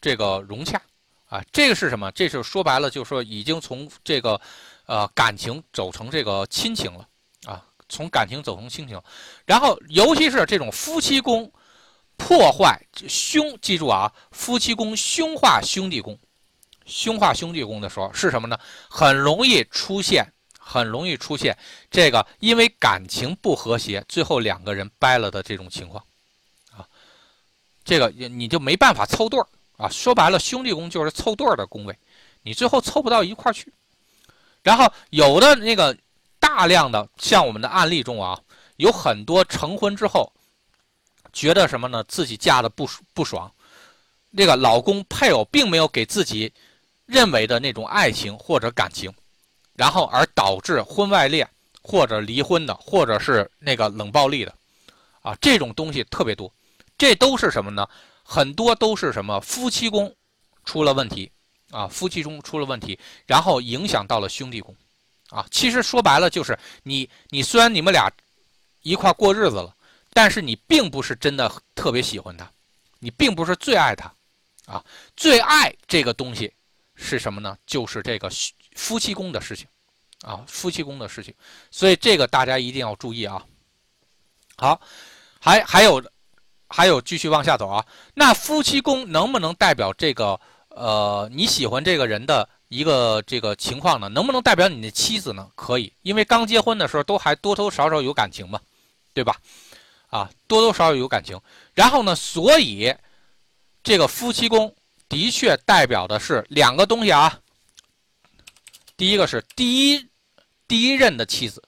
[0.00, 0.80] 这个融洽
[1.26, 1.42] 啊。
[1.52, 2.10] 这个是什么？
[2.12, 4.40] 这是说白了，就是说已经从这个。
[4.86, 7.08] 呃，感情走成这个亲情了
[7.46, 9.00] 啊，从感情走成亲情，
[9.46, 11.50] 然后尤其是这种夫妻宫
[12.18, 12.78] 破坏
[13.08, 16.18] 凶，记住啊，夫妻宫凶化兄弟宫，
[16.84, 18.58] 凶化兄弟宫的时候是什么呢？
[18.90, 20.30] 很容易出现，
[20.66, 21.56] 很容易出现
[21.90, 26.02] 这个因为感情不和谐，最后两个人掰了的这种情况
[26.72, 26.88] 啊，
[27.84, 29.46] 这个你就没办法凑对儿
[29.76, 31.96] 啊，说白了，兄弟宫就是凑对儿的宫位，
[32.42, 33.70] 你最后凑不到一块儿去。
[34.62, 35.94] 然后有的那个
[36.40, 38.40] 大量的像我们的案例中啊，
[38.76, 40.32] 有很多成婚之后，
[41.32, 42.02] 觉得什么呢？
[42.04, 43.52] 自己嫁的不不爽，
[44.30, 46.50] 那个老公配偶并没有给自己
[47.04, 49.12] 认为的那种爱情或者感情，
[49.74, 51.48] 然后而导致婚外恋
[51.82, 54.54] 或者离婚的，或者是那个冷暴力的，
[55.22, 56.52] 啊，这种东西特别多，
[56.96, 57.88] 这都是什么呢？
[58.22, 60.14] 很多都是什么夫妻宫
[60.64, 61.30] 出了问题。
[61.70, 62.96] 啊，夫妻中出了问题，
[63.26, 64.72] 然后影响到了兄弟宫，
[65.30, 68.08] 啊，其实说白了就是你，你虽然你们俩
[68.82, 69.74] 一块过日子了，
[70.12, 72.48] 但是你并不是真的特别喜欢他，
[73.00, 74.14] 你并不是最爱他，
[74.66, 74.84] 啊，
[75.16, 76.52] 最爱这个东西
[76.94, 77.56] 是什么呢？
[77.66, 78.30] 就是这个
[78.74, 79.66] 夫妻宫的事情，
[80.22, 81.32] 啊，夫妻宫的事情，
[81.70, 83.42] 所以这个大家一定要注意啊。
[84.56, 84.80] 好，
[85.40, 86.04] 还还有
[86.68, 87.84] 还有继续往下走啊。
[88.14, 94.08] 那夫妻宫能不能代表这个呃你喜欢这个人的一个这个情况呢？
[94.08, 95.48] 能不能代表你的妻子呢？
[95.54, 98.60] 可以，因为刚结婚的时候都还多多少少有感情嘛，
[99.12, 99.36] 对吧？
[100.10, 101.40] 啊，多多少少有感情。
[101.74, 102.94] 然后呢，所以
[103.82, 104.74] 这个夫妻宫
[105.08, 107.40] 的确代表的是两个东西啊。
[108.96, 110.08] 第一个是第一。
[110.66, 111.62] 第一任的妻子，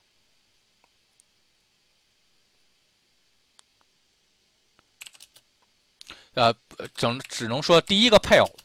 [6.33, 6.53] 呃，
[6.95, 8.57] 整只能说第一个配偶，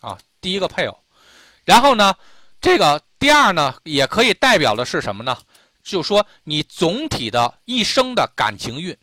[0.00, 1.04] 啊，第一个配偶。
[1.66, 2.16] 然后呢，
[2.62, 5.38] 这个第二呢，也可以代表的是什么呢？
[5.82, 8.96] 就说你总体的一生的感情运。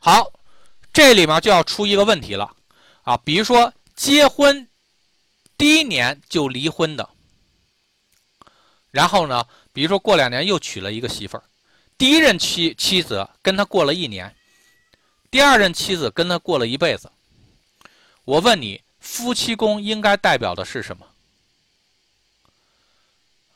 [0.00, 0.32] 好。
[0.92, 2.52] 这里面就要出一个问题了，
[3.02, 4.68] 啊，比如说结婚
[5.56, 7.08] 第一年就离婚的，
[8.90, 11.44] 然后呢，比如说过两年又娶了一个媳妇儿，
[11.96, 14.34] 第一任妻妻子跟他过了一年，
[15.30, 17.08] 第二任妻子跟他过了一辈子，
[18.24, 21.06] 我问你，夫妻宫应该代表的是什么？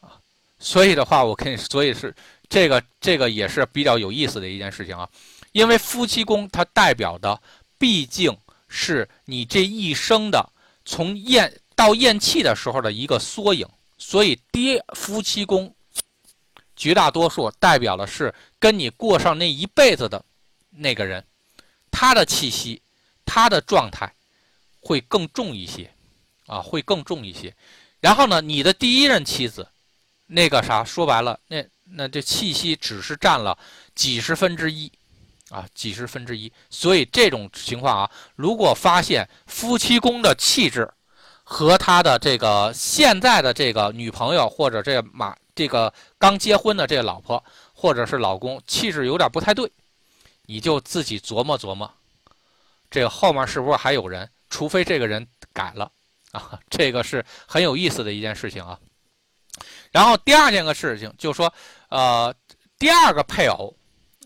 [0.03, 0.23] 啊，
[0.61, 2.15] 所以的话，我跟你，所以是
[2.49, 5.11] 这个这个也是比较有意思的一件事情啊。
[5.55, 7.41] 因为夫妻宫它代表的
[7.79, 8.37] 毕竟
[8.69, 10.53] 是你这一生的
[10.85, 13.65] 从咽到咽气的时候的一个缩影，
[13.97, 15.73] 所以爹夫妻宫
[16.75, 20.23] 绝大多数代表的是跟你过上那一辈子的
[20.71, 21.25] 那个人，
[21.89, 22.83] 他的气息、
[23.25, 24.13] 他的状态
[24.81, 25.89] 会更重一些，
[26.47, 27.55] 啊，会更重一些。
[28.01, 29.69] 然后呢，你的第一任妻子，
[30.27, 33.57] 那个啥，说白了，那那这气息只是占了
[33.95, 34.91] 几十分之一。
[35.55, 40.93] 啊，几十分之一，所以这种情况啊，如果发现夫妻宫的气质
[41.45, 47.41] 和他的这个现在的这个女朋友或者这马这个刚结婚的这个老婆
[47.73, 49.71] 或者是老公气质有点不太对，
[50.47, 51.89] 你就自己琢磨琢磨，
[52.91, 54.29] 这个后面是不是还有人？
[54.51, 55.89] 除非这个人改了
[56.33, 58.77] 啊，这个是很有意思的一件事情啊。
[59.93, 61.55] 然后第二件个事情就说，
[61.91, 62.35] 呃，
[62.77, 63.73] 第二个配偶。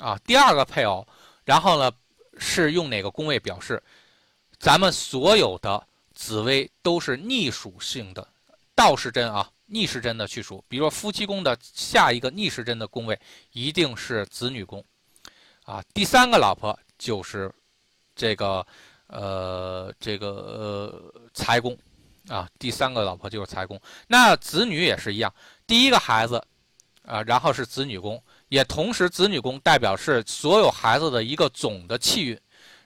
[0.00, 1.04] 啊，第二个配偶，
[1.48, 1.90] 然后呢
[2.36, 3.82] 是用哪个宫位表示？
[4.58, 5.82] 咱们所有的
[6.14, 8.28] 紫薇都是逆属性的，
[8.74, 10.62] 倒时针啊，逆时针的去数。
[10.68, 13.18] 比如说夫妻宫的下一个逆时针的宫位
[13.52, 14.84] 一定是子女宫，
[15.64, 17.50] 啊，第三个老婆就是
[18.14, 18.66] 这个
[19.06, 21.74] 呃这个呃财宫，
[22.28, 23.80] 啊，第三个老婆就是财宫。
[24.06, 25.32] 那子女也是一样，
[25.66, 26.44] 第一个孩子
[27.06, 28.22] 啊，然后是子女宫。
[28.48, 32.40] 也同时，子女宫代表是所有孩子的一个总的气运，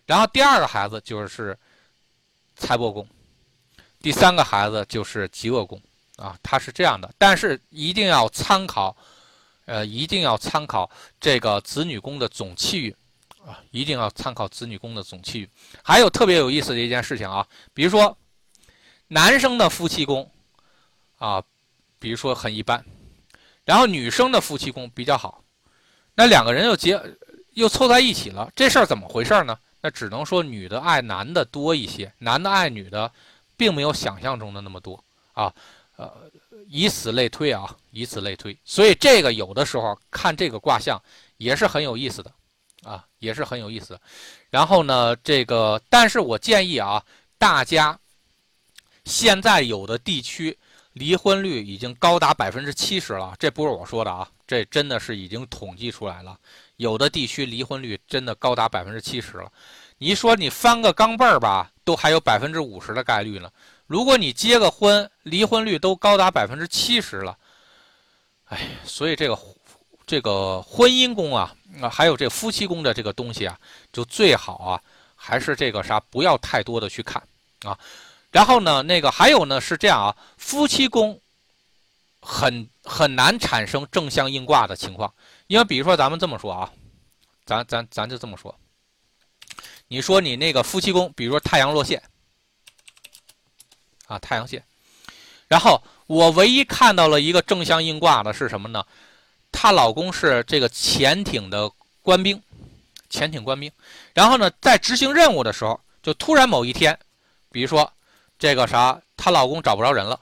[0.06, 1.56] 然后第二个孩子就是
[2.56, 3.06] 财帛宫，
[4.00, 5.80] 第三个孩子就是极恶宫
[6.16, 7.08] 啊，它是这样的。
[7.16, 8.96] 但是一定要参考，
[9.66, 10.90] 呃，一定要参考
[11.20, 12.96] 这个子女宫的总气运
[13.46, 15.48] 啊，一定要参考子女宫的总气运。
[15.84, 18.18] 还有特别有意思的一件事情啊，比如说
[19.06, 20.28] 男生的夫妻宫
[21.18, 21.40] 啊，
[22.00, 22.84] 比如说很一般，
[23.64, 25.40] 然后女生的夫妻宫比较好。
[26.14, 27.00] 那两个人又结，
[27.54, 29.58] 又凑在一起了，这事儿怎么回事呢？
[29.80, 33.10] 那只能说女的爱男的多一些，男的爱女的，
[33.56, 35.02] 并没有想象中的那么多
[35.32, 35.52] 啊。
[35.96, 36.10] 呃，
[36.68, 38.56] 以此类推啊，以此类推。
[38.64, 41.00] 所以这个有的时候看这个卦象
[41.36, 42.32] 也是很有意思的
[42.82, 43.98] 啊，也是很有意思。
[44.50, 47.04] 然后呢，这个，但是我建议啊，
[47.38, 47.98] 大家
[49.04, 50.56] 现在有的地区
[50.92, 54.28] 离婚率已经高达百分之七十了，这不是我说的啊。
[54.46, 56.38] 这真的是已经统计出来了，
[56.76, 59.50] 有的地区离婚率真的高达百分之七十了。
[59.96, 63.50] 你说你翻个钢镚儿吧，都还有百分之五十的概率呢。
[63.86, 67.38] 如果你结个婚，离婚率都高达百分之七十了，
[68.46, 69.38] 哎，所以这个
[70.04, 73.58] 这个婚姻宫啊，啊，还有这夫妻宫的这个东西啊，
[73.90, 74.82] 就最好啊，
[75.14, 77.22] 还是这个啥，不要太多的去看
[77.62, 77.78] 啊。
[78.32, 81.16] 然后呢，那个还有呢是这样啊，夫妻宫。
[82.24, 85.12] 很很难产生正向应卦的情况，
[85.48, 86.70] 因为比如说咱们这么说啊，
[87.44, 88.56] 咱咱咱就这么说，
[89.88, 92.00] 你说你那个夫妻宫，比如说太阳落陷，
[94.06, 94.62] 啊太阳线，
[95.48, 98.84] 然后我唯一看到了一个正向应卦的是什么呢？
[99.50, 101.68] 她老公是这个潜艇的
[102.02, 102.40] 官兵，
[103.10, 103.68] 潜艇官兵，
[104.14, 106.96] 然后呢在执行任务的时候，就突然某一天，
[107.50, 107.92] 比如说
[108.42, 110.18] 这个啥，她老公找不着人了。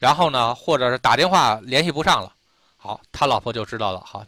[0.00, 2.32] 然后呢，或者是打电话联系不上了，
[2.76, 4.02] 好，他老婆就知道了。
[4.04, 4.26] 好，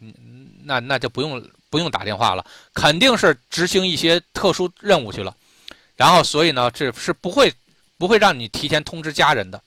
[0.63, 5.35] 那那就不用不用打电话了，肯定是执行一些特殊任务去了。
[5.97, 7.53] 然后，所以呢，这是不会
[7.97, 9.61] 不会让你提前通知家人的，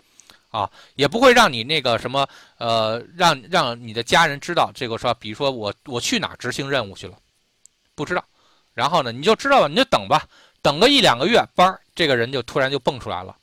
[0.49, 7.15] 啊，也不会让你那个什么，呃，让让你的家人知道这个说，比如说我我去哪执行任务去了，
[7.95, 8.25] 不知道。
[8.73, 10.27] 然后呢，你就知道了，你就等吧，
[10.63, 13.37] 等个一两个月，班儿这个人就突然就蹦出来了。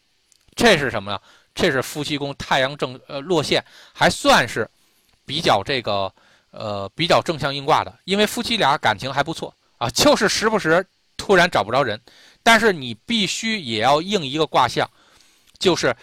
[0.55, 1.21] 这是什么呀？
[1.53, 3.63] 这是夫妻宫太阳正呃落陷，
[3.93, 4.69] 还算是
[5.25, 6.13] 比较这个
[6.51, 11.99] 呃比较正向应卦的，因为夫妻俩感情还不错啊，就是时不时突然找不着人。
[12.43, 14.89] 但是你必须也要应一个卦象，
[15.59, 15.93] 就是，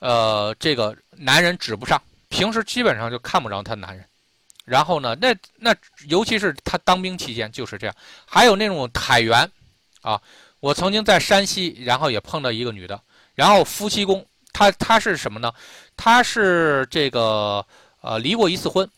[0.00, 4.04] 呃，这个男人指不上，平时基本上就看不着他男人。
[4.64, 5.72] 然后呢，那那
[6.08, 7.94] 尤其是他当兵期间就是这样。
[8.26, 9.48] 还有那种海员，
[10.00, 10.20] 啊，
[10.62, 13.00] 我曾经在山西，然后也碰到一个女的，
[13.34, 15.52] 然后夫妻宫，她她是什么呢？
[15.96, 17.66] 她是这个
[18.00, 18.88] 呃离过一次婚，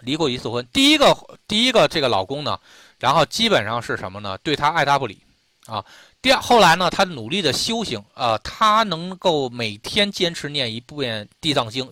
[0.00, 0.66] 离过一次婚。
[0.72, 1.14] 第一个
[1.46, 2.58] 第一个这个老公呢，
[2.98, 4.38] 然后基本上是什么呢？
[4.38, 5.18] 对她爱答不理。
[5.66, 5.84] 啊，
[6.22, 11.86] 第二后来呢，她努力的修行，呃，她能够每天坚持念一遍地藏经，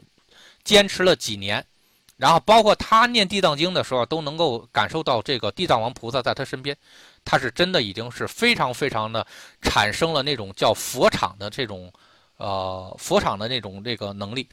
[0.64, 1.62] 坚持了几年，
[2.16, 6.74] 然后包括他念地藏经的时候，都能够感受到这个地藏王菩萨在他身边，
[7.24, 9.26] 他是真的已经是非常非常的
[9.60, 11.92] 产生了那种叫佛场的这种，
[12.36, 14.48] 呃，佛场的那种这个能力，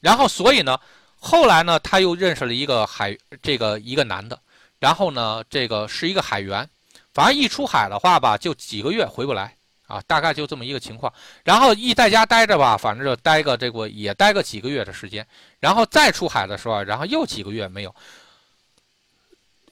[0.00, 0.78] 然后所以呢，
[1.20, 4.38] 后来呢，他又认识了一个海这个一个男的，
[4.78, 6.68] 然后呢，这个是一个海员。
[7.14, 9.54] 反正一出海的话吧，就几个月回不来
[9.86, 11.10] 啊，大概就这么一个情况。
[11.44, 15.26] 然后一在家待着吧，反正就待个这个也待个几个月的时间。
[15.58, 17.94] 然后再出海的时候，然后又几个月没有。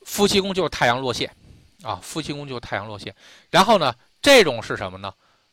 [0.05, 1.31] 夫妻宫就是太阳落陷，
[1.85, 3.15] 啊，夫妻宫就太阳落陷。
[3.51, 5.13] 然后呢，这种是什么呢？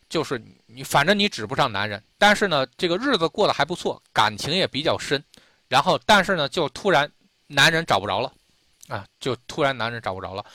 [0.10, 5.24] 就是你反正你指不上男人，但是呢，这个日子过得还不错，感情也比较深。
[5.68, 7.10] 然后但是呢，就突然
[7.48, 8.34] 男人找不着了，
[8.88, 10.46] 啊，就突然男人找不着了。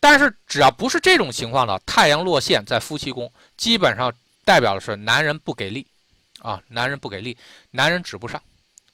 [0.00, 4.12] 但是只要不是这种情况的，太阳落陷在夫妻宫，基本上
[4.44, 5.86] 代表的是男人不给力，
[6.40, 7.36] 啊，男人不给力，
[7.70, 8.42] 男人指不上，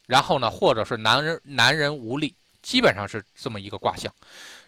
[0.07, 4.12] 然后呢，或者是男人男人无力，基本上是这么一个卦象。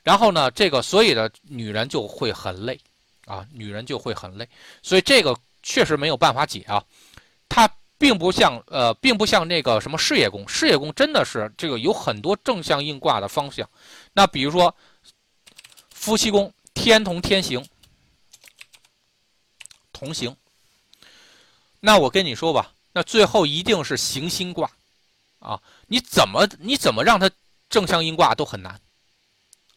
[0.02, 2.78] 然后呢，这个所以的女人就会很累，
[3.26, 4.48] 啊，女人就会很累。
[4.82, 6.84] 所以这个确实没有办法解啊，
[7.48, 13.68] 它并不像呃，并不像那个什么事业宫，事业宫真的是这个有很多正向应卦的方向。
[14.12, 14.74] 那比如说。
[16.04, 17.64] 夫妻宫天同天行，
[19.92, 20.36] 同行。
[21.78, 24.68] 那我跟你说吧，那最后一定是行星卦，
[25.38, 27.30] 啊，你怎么你怎么让它
[27.68, 28.80] 正向应卦都很难，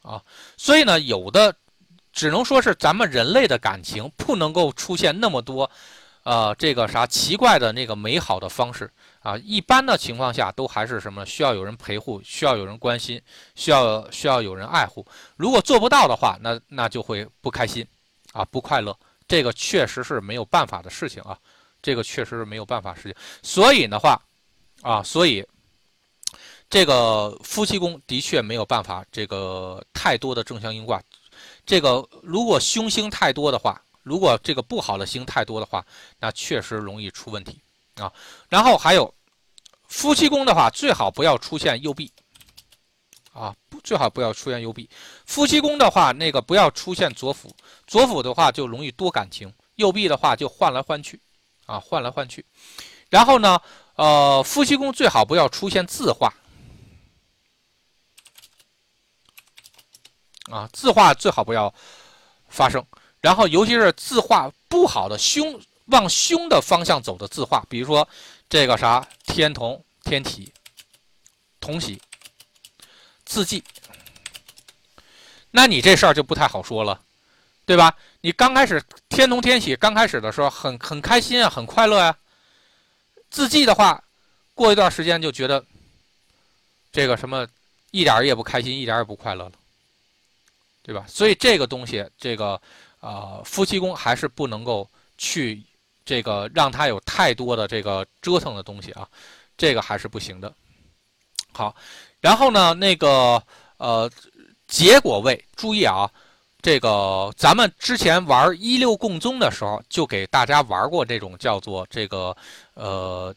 [0.05, 0.21] 啊，
[0.55, 1.55] 所以呢，有的
[2.13, 5.69] 只能说是咱们人类的感情不能够出现那么多，
[6.23, 8.89] 呃，这个啥奇怪的那个美好的方式。
[9.19, 13.19] 啊，一般的情况下都还是什么需要有人陪护，需要有人关心，
[13.55, 15.03] 需要需要有人爱护。
[15.35, 17.83] 如果做不到的话，那那就会不开心，
[18.33, 18.95] 啊，不快乐。
[19.27, 21.35] 这个确实是没有办法的事情啊，
[21.81, 23.15] 这个确实是没有办法事情。
[23.41, 24.21] 所以的话，
[24.83, 25.43] 啊，所以
[26.75, 31.01] 这个夫妻宫的确没有办法，这个太多的正向应卦。
[31.65, 35.85] 这个如果凶星太多的话，如果这个不好的星太多的话，
[36.19, 37.57] 那确实容易出问题。
[37.95, 38.11] 啊，
[38.49, 39.13] 然后还有
[39.87, 42.11] 夫妻宫的话，最好不要出现右臂
[43.31, 44.89] 啊，不最好不要出现右臂。
[45.25, 47.55] 夫妻宫的话，那个不要出现左辅，
[47.87, 51.17] 左辅的话就容易多感情，右臂的话就换来换去
[51.67, 52.45] 啊，换来换去。
[53.09, 53.57] 然后呢，
[53.95, 56.29] 呃，夫妻宫最好不要出现字画
[60.51, 61.73] 啊，字画最好不要
[62.49, 62.85] 发生。
[63.21, 65.59] 然后尤其是字画不好的凶。
[65.89, 68.09] 往凶的方向走的字画，比如说
[68.49, 70.51] 这个啥天同天体
[71.59, 72.01] 同喜
[73.23, 73.63] 字迹，
[75.51, 76.99] 那你这事儿就不太好说了，
[77.67, 77.95] 对吧？
[78.21, 82.17] 你刚开始天同天喜，刚开始的时候很很开心啊，很快乐呀。
[83.29, 84.03] 字迹的话，
[84.55, 85.63] 过一段时间就觉得
[86.91, 87.47] 这个什么
[87.91, 89.51] 一点也不开心，一点也不快乐了，
[90.85, 91.03] 对吧？
[91.07, 92.61] 所以这个东西，这个
[92.99, 95.63] 啊夫妻宫还是不能够去。
[96.07, 99.09] 这个让他有太多的这个折腾的东西啊，
[99.57, 100.53] 这个还是不行的。
[101.51, 101.75] 好，
[102.21, 103.41] 然后呢，那个
[103.77, 104.07] 呃，
[104.67, 106.07] 结果位，注意啊，
[106.61, 112.37] 这个咱们之前玩一六共宗的时候，就给大家玩过这种叫做这个
[112.75, 113.33] 呃，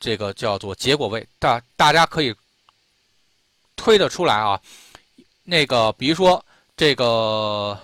[0.00, 2.34] 这个叫做结果位，大大家可以
[3.76, 4.58] 推得出来啊。
[5.44, 6.42] 那个比如说
[6.76, 7.78] 这个。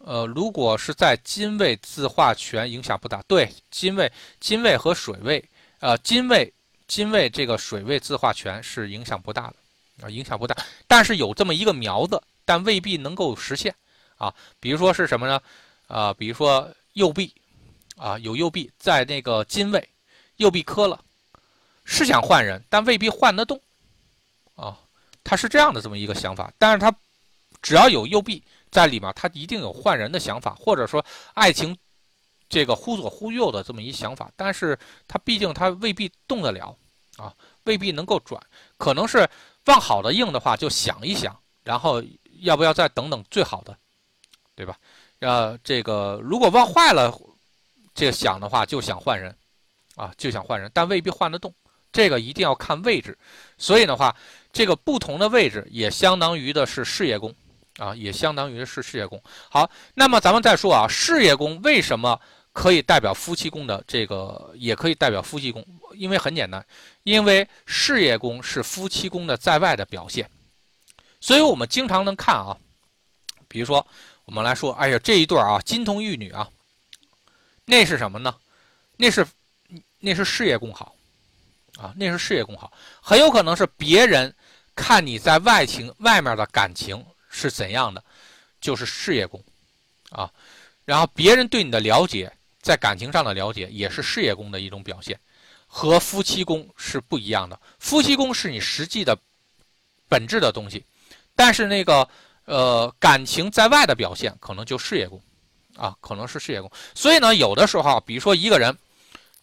[0.00, 5.44] 呃，如果是在金位自化权影响不大，对，金位、金位和水位，
[5.80, 6.50] 呃，金位、
[6.86, 10.56] 金位这个水位自化权是影响不大的，啊，影响不大。
[10.86, 13.74] 但是有这么一个苗子，但未必能够实现
[14.16, 14.34] 啊。
[14.58, 15.42] 比如说是什么呢？
[15.88, 17.34] 啊，比如说右臂
[17.98, 19.86] 啊，有右臂在那个金位，
[20.36, 20.98] 右臂磕了，
[21.84, 23.60] 是想换人，但未必换得动
[24.54, 24.78] 啊。
[25.22, 26.90] 他是这样的这么一个想法，但是他
[27.60, 31.04] 只要有右臂在里面，他一定有换人的想法，或者说
[31.34, 31.76] 爱情
[32.48, 36.76] 这个忽左忽右的这么一想法，但是他毕竟他未必动得了
[37.16, 37.34] 啊，
[37.64, 38.40] 未必能够转，
[38.76, 39.28] 可能是
[39.66, 42.02] 往好的硬的话就想一想，然后
[42.40, 43.76] 要不要再等等最好的，
[44.54, 44.78] 对吧？
[45.20, 47.12] 呃，这个如果往坏了，
[47.94, 49.36] 这个想的话就想换人
[49.96, 51.52] 啊，就想换人，但未必换得动，
[51.90, 53.18] 这个一定要看位置，
[53.56, 54.14] 所以的话。
[54.50, 57.32] 这个不同的位置也相当于的是事业宫，
[57.78, 59.22] 啊，也相当于是事业宫。
[59.48, 62.20] 好，那么咱们再说啊，事业宫为什么
[62.52, 65.64] 可以代表夫妻宫的这个，也可以代表夫妻宫？
[65.94, 66.64] 因为很简单，
[67.04, 70.28] 因为事业宫是夫妻宫的在外的表现，
[71.20, 72.54] 所以我们经常能看啊，
[73.48, 73.86] 比如说
[74.26, 76.48] 我们来说，哎呀，这一对啊，金童玉女啊，
[77.64, 78.34] 那是什么呢？
[78.96, 79.26] 那是
[80.00, 80.94] 那是事业宫好。
[81.78, 84.34] 啊，那是事业宫好，很有可能是别人
[84.74, 88.02] 看你在外情外面的感情是怎样的，
[88.60, 89.42] 就是事业宫，
[90.10, 90.30] 啊，
[90.84, 95.18] 然后别人对你的了解，在感情上的了解也是事业宫的一种表现，
[95.66, 97.58] 和夫妻宫是不一样的。
[97.78, 99.16] 夫妻宫是你实际的
[100.08, 100.84] 本质的东西，
[101.36, 102.08] 但是那个
[102.44, 105.20] 呃感情在外的表现可能就事业宫，
[105.76, 106.70] 啊，可能是事业宫。
[106.94, 108.76] 所以呢，有的时候，比如说一个人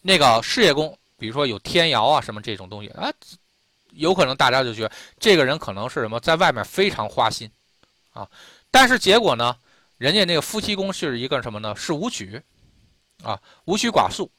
[0.02, 0.96] 那个事业宫。
[1.18, 3.10] 比如说有天姚啊什么这种东西啊，
[3.92, 7.50] 有可能大家就觉得这个人可能是什么，在外面非常花心，
[8.16, 8.28] 啊，
[8.70, 9.56] 但是结果呢，
[9.98, 11.74] 人家那个夫妻宫是一个什么呢？
[11.76, 12.42] 是武曲，
[13.22, 14.30] 啊，武曲寡宿，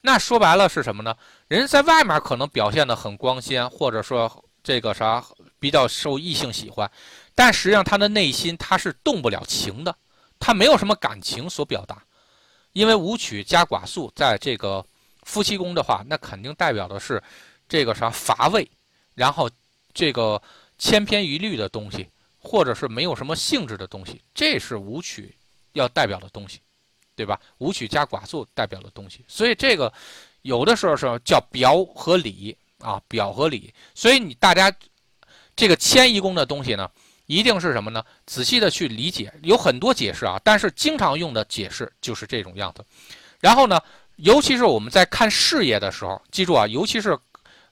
[0.00, 1.16] 那说白了是什么呢？
[1.48, 5.24] 人在外面可能表现的很光鲜，或者说这个啥
[5.58, 6.90] 比较受异性喜欢，
[7.34, 9.94] 但实际上他的内心他是动不了情的，
[10.38, 12.02] 他没有什么感情所表达，
[12.72, 14.84] 因为武曲加寡宿在这个。
[15.24, 17.22] 夫妻宫的话，那肯定代表的是
[17.68, 18.68] 这个啥乏味，
[19.14, 19.48] 然后
[19.92, 20.40] 这个
[20.78, 22.08] 千篇一律的东西，
[22.40, 25.34] 或者是没有什么性质的东西，这是武曲
[25.74, 26.60] 要代表的东西，
[27.14, 27.40] 对吧？
[27.58, 29.92] 武曲加寡宿代表的东西，所以这个
[30.42, 33.72] 有的时候是叫表和里啊，表和里。
[33.94, 34.72] 所以你大家
[35.54, 36.90] 这个迁移宫的东西呢，
[37.26, 38.04] 一定是什么呢？
[38.26, 42.84] 仔细的去理解，有很多解释啊，但是经常用的解释就是这种样子。
[43.38, 43.80] 然后呢？
[44.16, 47.18] 尤其是我们在看事业的时候，记住啊，尤其是，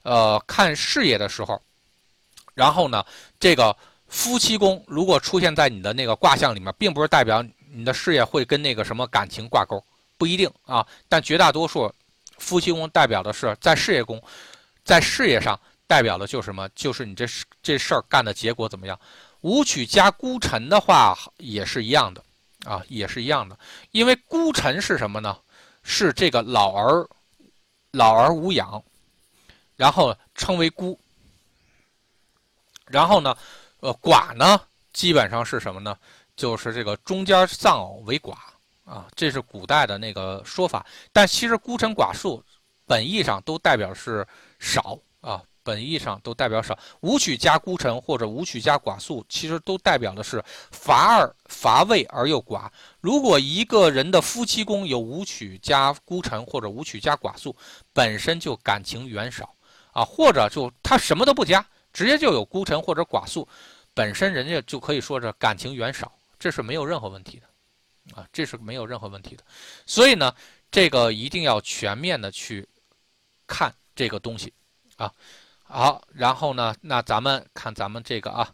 [0.01, 1.61] 呃，看事业的时候，
[2.55, 3.05] 然后呢，
[3.39, 3.77] 这个
[4.09, 9.83] 夫妻宫如果出现在你的那个卦象里面，并不是代表你的事业会跟那个什么感情挂钩，
[10.17, 10.85] 不一定啊。
[11.07, 11.93] 但绝大多数
[12.37, 14.21] 夫妻宫代表的是在事业宫，
[14.83, 15.57] 在事业上
[15.87, 16.67] 代表的就是什么？
[16.75, 17.25] 就是你这
[17.61, 18.99] 这事儿干的结果怎么样？
[19.41, 22.23] 武曲加孤臣的话也是一样的
[22.65, 23.57] 啊，也是一样的，
[23.91, 25.37] 因为孤臣是什么呢？
[25.81, 27.07] 是这个老而
[27.91, 28.83] 老而无养，
[29.77, 30.99] 然后称为孤。
[32.85, 33.37] 然后呢，
[33.79, 34.61] 呃，寡呢，
[34.93, 35.97] 基本上是什么呢？
[36.35, 38.33] 就是这个中间丧偶为寡
[38.85, 40.85] 啊，这是古代的那个说法。
[41.11, 42.43] 但其实孤臣寡宿，
[42.85, 44.27] 本意上都代表是
[44.59, 45.41] 少啊。
[45.61, 52.67] 本意上都代表少，武曲加孤臣或者武曲加寡宿，其实都代表的是乏而乏味而又寡。
[53.01, 57.55] 如果一个人的夫妻宫有武曲加孤臣或者武曲加寡宿，
[57.93, 59.53] 本身就感情远少
[59.91, 63.47] 啊，或者就他什么都不加，直接就有孤臣或者寡宿，
[63.93, 69.43] 本身人家就可以说是感情远少，这是没有任何问题的啊，这是没有任何问题的。
[69.85, 70.33] 所以呢，
[70.71, 72.67] 这个一定要全面的去
[73.45, 74.53] 看这个东西
[74.97, 75.13] 啊。
[75.63, 76.75] 好，然后呢？
[76.81, 78.51] 那咱们看咱们这个啊，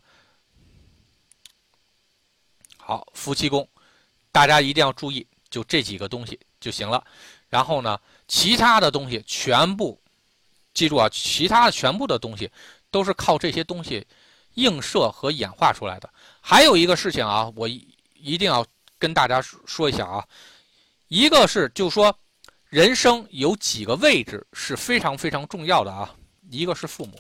[2.78, 3.66] 好，夫妻宫，
[4.34, 7.02] 大家一定要注意，就这几个东西就行了。
[7.48, 9.98] 然后呢，其他的东西全部
[10.74, 12.52] 记住啊，其他的全部的东西
[12.96, 14.08] 都是靠这些东西
[14.54, 16.10] 映射和演化出来的。
[16.40, 18.66] 还有一个事情啊，我一定要
[18.98, 20.26] 跟大家说一下啊，
[21.10, 22.18] 一个是就说
[22.70, 26.16] 人生有几个位置是非常非常重要的啊。
[26.50, 27.20] 一个是父母、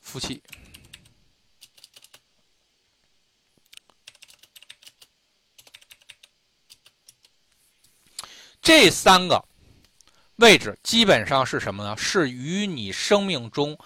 [0.00, 0.42] 夫妻，
[8.60, 9.44] 这三个
[10.42, 11.96] 位置基本上是什么呢？
[11.96, 13.78] 是与你生命中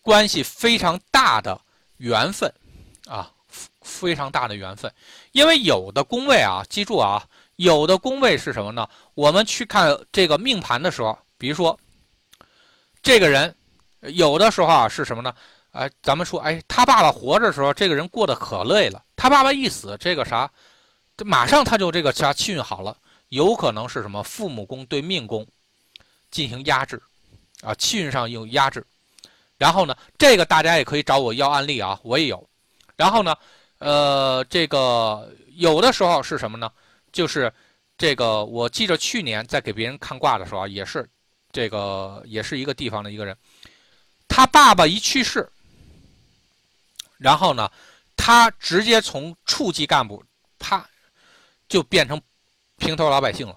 [0.00, 1.60] 关系非常大的
[1.96, 2.48] 缘分
[3.06, 3.28] 啊，
[3.80, 4.90] 非常大的缘分。
[5.32, 7.26] 因为有的宫位啊，记住啊。
[7.56, 8.88] 有的宫位是什么呢？
[9.14, 11.78] 我们去看这个命盘的时候，比如说，
[13.02, 13.54] 这个人
[14.00, 15.34] 有的时候啊是什么呢？
[15.72, 19.02] 哎，咱们说，哎，他爸爸活着的时候，这个人过得可累了。
[19.16, 20.50] 他爸爸一死，这个啥，
[21.16, 22.96] 这马上他就这个啥气运好了。
[23.32, 24.22] 有可能是什么？
[24.22, 25.46] 父母宫对命宫
[26.30, 27.02] 进行压制，
[27.62, 28.84] 啊，气运上有压制。
[29.56, 32.46] 然后呢，这个大家也可以找我要案例啊，我也有。
[32.94, 33.34] 然后呢，
[33.78, 36.70] 呃，这个有的时候是什么呢？
[37.10, 37.50] 就是
[37.96, 41.08] 这个，我记着去年在给别人看卦的时候啊，也是
[41.50, 43.34] 这个，也是一个地方的一个人，
[44.28, 45.50] 他爸爸一去世。
[47.16, 47.70] 然后呢，
[48.14, 50.22] 他直接从处级干部，
[50.58, 50.86] 啪，
[51.66, 52.20] 就变成
[52.82, 53.56] 平头老百姓了，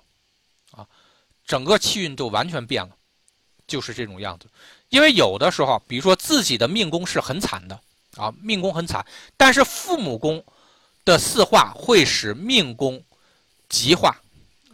[0.69, 0.85] 啊，
[1.47, 2.95] 整个气运就完全变了，
[3.65, 4.47] 就是这种样子。
[4.89, 7.79] 因为有的时候，比如说自己的命宫是很惨的，
[8.17, 9.03] 啊，命宫很惨，
[9.35, 10.43] 但是父母宫
[11.03, 13.03] 的四化会使命宫
[13.67, 14.15] 极化，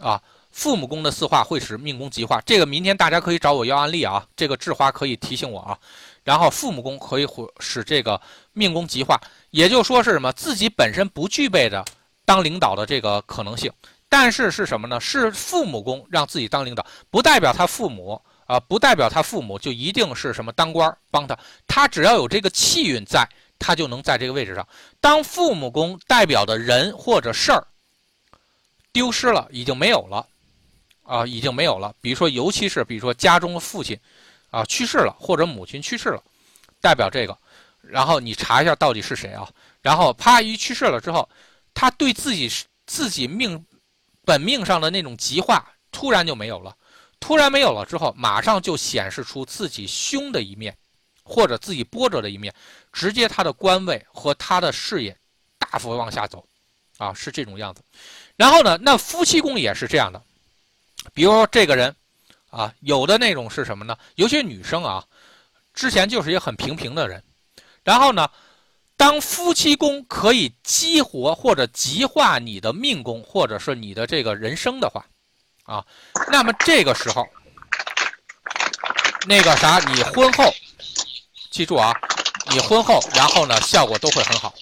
[0.01, 0.21] 啊，
[0.51, 2.41] 父母宫的四化会使命宫极化。
[2.41, 5.79] 这个明天大家可以找我要案例啊，这个智花可以提醒我啊。
[6.25, 8.19] 然后父母宫可以会使这个
[8.51, 9.17] 命宫极化，
[9.51, 10.29] 也就说是什么？
[10.33, 11.83] 自己本身不具备的
[12.25, 13.71] 当领导的这个可能性，
[14.13, 14.99] 但是是什么呢？
[14.99, 23.25] 是父母宫让自己当领导，不代表他父母啊，不代表他父母就一定是什么当官帮他，他只要有这个气运在，
[23.57, 24.67] 他就能在这个位置上。
[24.99, 27.65] 当父母宫代表的人或者事儿
[28.91, 30.27] 丢失了，已经没有了
[31.03, 31.95] 啊，已经没有了。
[32.01, 33.97] 比如说，尤其是比如说家中的父亲。
[34.49, 36.21] 啊，去世了，或者母亲去世了，
[36.81, 37.37] 代表这个，
[37.79, 39.49] 然后你查一下到底是谁啊？
[39.81, 41.29] 然后啪一去世了之后，
[41.73, 42.51] 他对自己
[42.85, 43.65] 自己命
[44.31, 46.73] 本命上的那种极化突然就没有了，
[47.19, 50.73] 突然没有了之后，马上就显示出自己凶的一面，
[51.21, 52.53] 或者自己波折的一面，
[52.93, 55.13] 直接他的官位和他的事业
[55.59, 56.47] 大幅往下走，
[56.97, 57.83] 啊，是这种样子。
[58.37, 60.23] 然后呢，那夫妻宫也是这样的，
[61.13, 61.93] 比如说这个人。
[62.51, 63.97] 啊，有的那种是什么呢？
[64.15, 65.01] 尤其女生啊，
[65.73, 67.23] 之前就是一个很平平的人，
[67.81, 68.29] 然后呢，
[69.01, 75.03] 当夫妻宫可以激活或者极化你的命宫，或者是你的这个人生的话，
[75.63, 75.83] 啊，
[76.31, 77.27] 那么这个时候，
[79.25, 80.53] 那个啥，你婚后，
[81.49, 81.91] 记住啊，
[82.51, 84.53] 你婚后，然后呢，效果都会很好。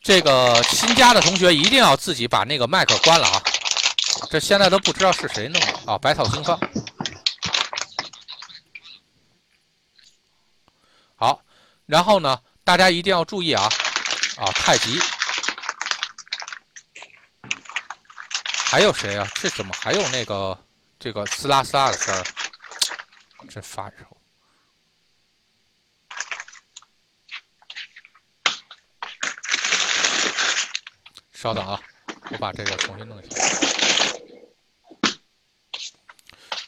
[0.00, 3.42] 这个新加的同学一定要自己把那个麦克关了啊。
[4.30, 5.98] 这现在都不知道是谁弄的啊！
[5.98, 6.56] 百草兴芳。
[11.18, 11.40] 好，
[11.86, 13.70] 然后呢，大家一定要注意啊！
[14.36, 15.00] 啊，太极。
[18.68, 19.26] 还有谁啊？
[19.36, 20.58] 这怎么还有那个
[20.98, 22.24] 这个撕拉撕拉的声儿？
[23.48, 24.04] 真烦人！
[31.32, 31.80] 稍等啊，
[32.30, 33.36] 我把这个重新弄一下。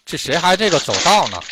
[0.07, 1.43] 这谁还这个走道呢？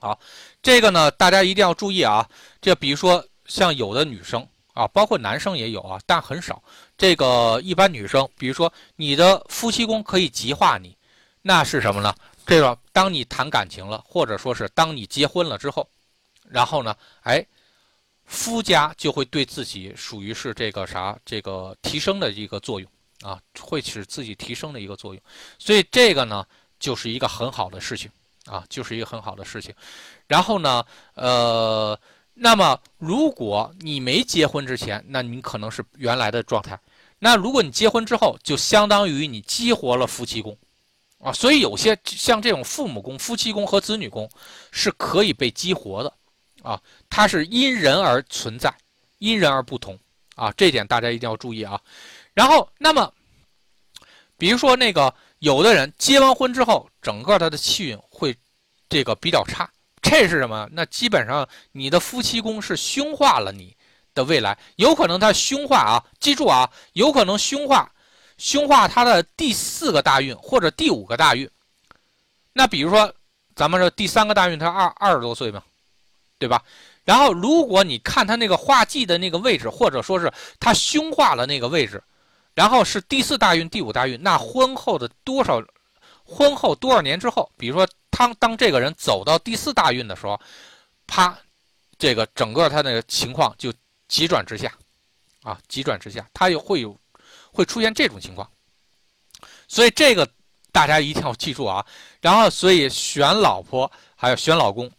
[0.00, 0.18] 好，
[0.62, 2.28] 这个呢，大家一定要注意啊。
[2.60, 6.62] 这比如说，像有的女生啊，包括男生也有啊，但很少。
[6.96, 10.96] 这个一般女生，比如说你的夫妻宫可以极化你，
[11.42, 12.14] 那是什么呢？
[12.46, 15.88] 这个当你谈感情了，或者说是当你结婚了之后。
[16.48, 17.44] 然后呢，哎，
[18.24, 22.90] 夫家就会对自己属于是这个啥，这个提升的一个作用
[23.22, 25.22] 啊，会使自己提升的一个作用，
[25.58, 26.46] 所以这个呢，
[26.78, 28.10] 就是一个很好的事情
[28.48, 29.74] 啊，就是一个很好的事情。
[30.26, 30.84] 然后呢，
[31.14, 31.98] 呃，
[32.34, 36.76] 那么如果你没结婚之前，那你可能是原来的状态；
[37.18, 40.56] 那如果你结婚之后，就相当于你激活了夫妻宫。
[41.20, 44.30] 啊，所以有些像这种父母宫、夫妻宫和子女宫
[44.70, 46.12] 是可以被激活的。
[46.62, 48.72] 啊，它是因人而存在，
[49.18, 49.98] 因人而不同
[50.34, 51.80] 啊，这点大家一定要注意啊。
[52.34, 53.12] 然后，那么，
[54.36, 58.36] 比如说那个有的人结完婚之后，整个他的气运会
[58.88, 59.68] 这个比较差，
[60.02, 60.68] 这是什么？
[60.72, 63.76] 那基本上你的夫妻宫是凶化了你
[64.14, 67.90] 的未来，有可能他凶化啊，记住啊，有可能凶化，
[68.36, 71.48] 凶化他的第四个大运或者第五个大运。
[72.52, 73.12] 那比如说
[73.54, 75.62] 咱们说第三个大运，他二二十多岁嘛。
[76.40, 76.62] 对吧？
[77.04, 82.00] 然后，如果你看他那个化忌的那个位置，或者说是他凶化了那个位置，
[82.58, 85.62] 然后是第四大运、第五大运，那婚后的多少，
[86.24, 90.40] 婚后多少年之后，比如说当当这个人走到第四大运的时候，
[91.06, 91.38] 啪，
[91.96, 93.72] 这个整个他那个情况就
[94.08, 94.72] 急转直下，
[95.44, 96.98] 啊，急转直下，他又会有
[97.52, 98.50] 会出现这种情况，
[99.68, 100.28] 所以这个
[100.72, 101.86] 大家一定要记住啊。
[102.20, 104.90] 然后，所以选老婆还有选老公。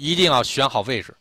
[0.00, 1.12] 一定要选好位置，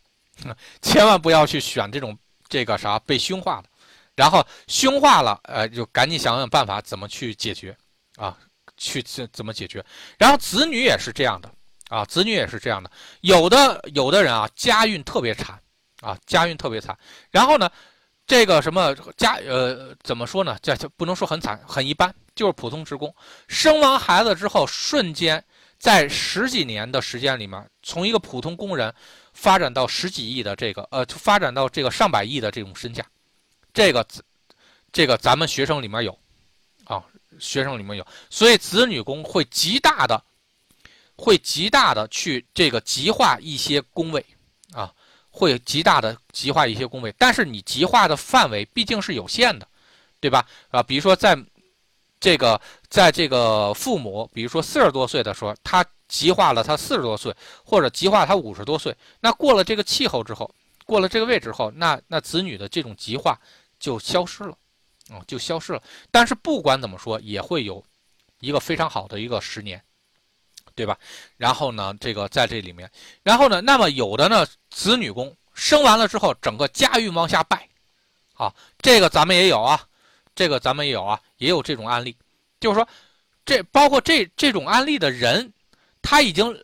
[0.83, 2.15] 千万不要去选这种
[2.47, 3.69] 这个啥被凶化的，
[4.17, 7.73] 然后凶化了，呃，就赶紧想想办法怎么去解决
[8.17, 8.37] 啊，
[8.75, 9.81] 去怎怎么解决。
[10.17, 11.49] 然后子女也是这样的
[11.87, 12.91] 啊，子女也是这样的，
[13.21, 15.57] 有的有的人啊，家运特别惨
[16.01, 16.97] 啊，家运特别惨，
[17.31, 17.69] 然后呢。
[18.29, 20.57] 这个什么家呃怎么说呢？
[20.61, 23.15] 这不能说很惨，很一般，就是普通职工。
[23.47, 25.41] 生完孩子之后，瞬间
[25.79, 28.93] 在十几年的时间里面，从一个普通工人
[29.31, 33.01] 发展到十几亿的这个呃，发展到这个上百亿的这种身价。
[33.77, 34.25] 这个子
[34.91, 36.17] 这个咱们学生里面有
[36.85, 37.05] 啊，
[37.37, 40.19] 学生里面有，所以子女宫会极大的
[41.15, 44.25] 会极大的去这个极化一些宫位
[44.73, 44.91] 啊。
[45.29, 49.67] 会极大的极化一些宫位，但是你极化的范围毕竟是有限的，
[50.19, 50.43] 对吧？
[50.71, 51.37] 啊，比如说在，
[52.19, 52.59] 这个
[52.89, 57.31] 在这个父母，比如说四十多岁的时候，他极化了他四十多岁，
[57.63, 60.49] 或者极化他五十多岁，那过了这个气候之后，
[60.87, 63.39] 过了这个位置后，那那子女的这种极化
[63.79, 64.57] 就消失了，
[65.09, 65.81] 啊，就消失了。
[66.11, 67.83] 但是不管怎么说，也会有
[68.39, 69.81] 一个非常好的一个十年。
[70.75, 70.95] 对吧？
[71.37, 72.87] 然后呢，这个在这里面，
[73.23, 77.67] 然后呢，那么有的呢，子女宫生完了之后，整个家运往下败，
[78.35, 79.83] 啊，这个咱们也有啊，
[80.35, 82.15] 这个咱们也有啊，也有这种案例，
[82.59, 82.87] 就是说，
[83.43, 85.51] 这包括这这种案例的人，
[86.03, 86.55] 他已经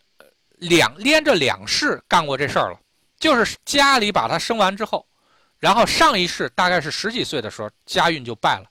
[0.58, 2.80] 两连着两世干过这事儿了，
[3.18, 5.04] 就是家里把他生完之后，
[5.64, 8.66] 然后上一世大概是十几岁的时候，家运就败了，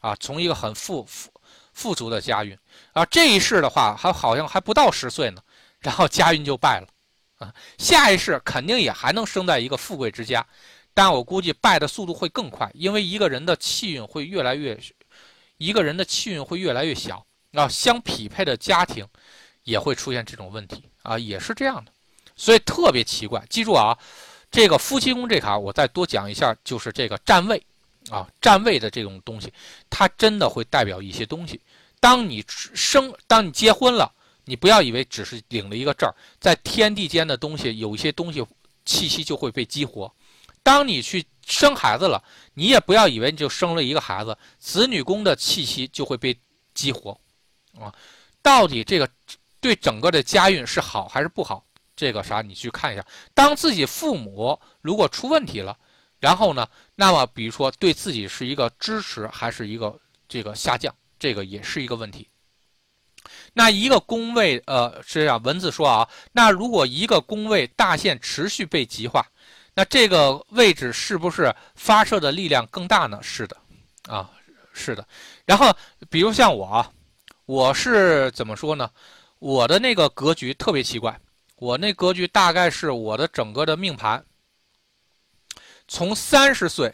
[0.00, 1.28] 啊，从一个很富富。
[1.72, 2.56] 富足的家运
[2.92, 5.42] 啊，这一世的话还好像还不到十岁呢，
[5.80, 6.86] 然后家运就败了，
[7.38, 10.46] 啊，下一世肯定也还能生在一个富贵之家，
[10.94, 14.80] 但我估计败的速度会更快，因为一个人的气运会越来越，
[15.58, 19.04] 一个人的气运会越来越小啊，相匹配的家庭
[19.64, 21.92] 也会出现这种问题啊，也是这样的，
[22.36, 23.44] 所以特别奇怪。
[23.50, 23.98] 记住啊，
[24.50, 27.62] 这个夫妻宫这卡我再多讲一下，就是这个站位。
[28.08, 29.52] 啊，站位的这种东西，
[29.90, 31.60] 它真的会代表一些东西。
[31.98, 34.08] 当你生，当你结婚了，
[34.44, 38.46] 你不要以为只是领了一个证儿，在天地间的东西，有一些东西
[38.84, 40.08] 气息就会被激活。
[40.62, 42.22] 当你去生孩子了，
[42.54, 46.38] 你也不要以为你就生了一个孩子，子女宫的气息就会被
[46.74, 47.10] 激活。
[47.80, 47.92] 啊，
[48.40, 49.10] 到底这个
[49.58, 51.65] 对整个的家运是好还是不好？
[51.96, 53.04] 这个啥，你去看一下。
[53.34, 55.76] 当自己父母如果出问题了。
[56.18, 56.66] 然后呢？
[56.94, 59.94] 那么，比如说，对自己是一个支持还是一个
[60.26, 62.26] 这个下降，这个也是一个问题。
[63.52, 69.26] 那一个宫位，呃，是这样，文字说啊，那如果一个宫位大限持续被极化，
[69.74, 73.20] 那这个位置是不是发射的力量更大呢？
[73.22, 73.56] 是的，
[74.08, 74.30] 啊，
[74.72, 75.06] 是的。
[75.44, 75.70] 然后，
[76.08, 76.90] 比如像我啊，
[77.44, 78.90] 我是怎么说呢？
[79.38, 81.20] 我的那个格局特别奇怪，
[81.56, 84.22] 我那格局大概是我的整个的命盘。
[85.88, 86.92] 从三十岁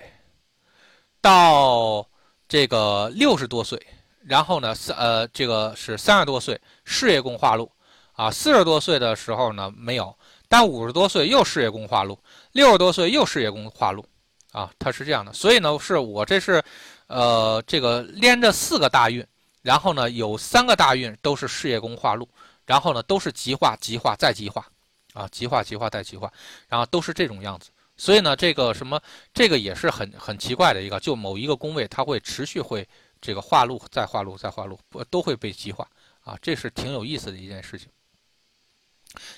[1.21, 2.07] 到
[2.47, 3.81] 这个六十多岁，
[4.25, 7.71] 然后呢，三呃，这个是三十多岁事业宫化禄
[8.13, 12.19] 啊，四十多岁的时候呢没有，但五十多岁又事业宫化禄，
[12.53, 14.05] 六十多岁又事业宫化禄
[14.53, 15.33] 啊，它是这样的。
[15.33, 16.63] 所以呢，是我这是
[17.09, 19.27] 呃这个连着四个大运，
[19.63, 22.29] 然后呢有三个大运都是事业宫化禄，
[22.73, 24.67] 然后呢都是极化、极化再极化
[25.13, 26.33] 啊，极化、极化再极化，
[26.69, 27.69] 然后都是这种样子。
[27.99, 28.99] 所以呢，这个什么，
[29.35, 32.89] 这个也是很很奇怪的一个，就某一个宫位，它会持续会
[33.21, 34.81] 这个化禄，再化禄，再化禄，
[35.11, 35.87] 都会被极化
[36.25, 36.35] 啊？
[36.41, 37.89] 这是挺有意思的一件事情。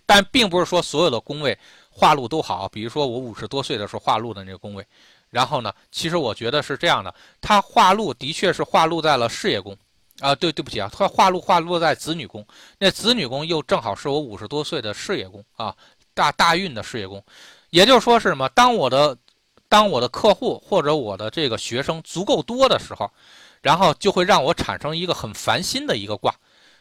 [0.07, 1.59] 但并不是说所有的宫位
[1.91, 4.87] 化禄都好，比如说我五十多岁的时候化禄的那个宫位，
[5.31, 9.77] 然后呢，其实我觉得是这样的，它化禄的确是化禄在了事业宫
[10.21, 12.47] 啊，对，对不起啊，它化禄化禄在子女宫，
[12.79, 15.75] 那子女宫又正好是我五十多岁的事业宫啊，
[16.15, 17.23] 大大运的事业宫。
[17.71, 18.49] 也就是说是什么？
[18.51, 19.17] 当我的，
[19.69, 23.11] 当我的客户或者我的这个学生足够多的时候，
[23.61, 26.33] 然后就会让我产生一个很烦心的一个卦，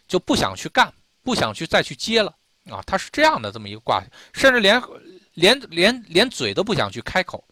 [0.07, 0.93] 就不想去干，
[1.23, 2.31] 不想去再去接了
[2.69, 2.83] 啊！
[2.85, 4.03] 它是这样的这么一个卦，
[4.33, 4.79] 甚至连
[5.33, 7.43] 连连连嘴都不想去开口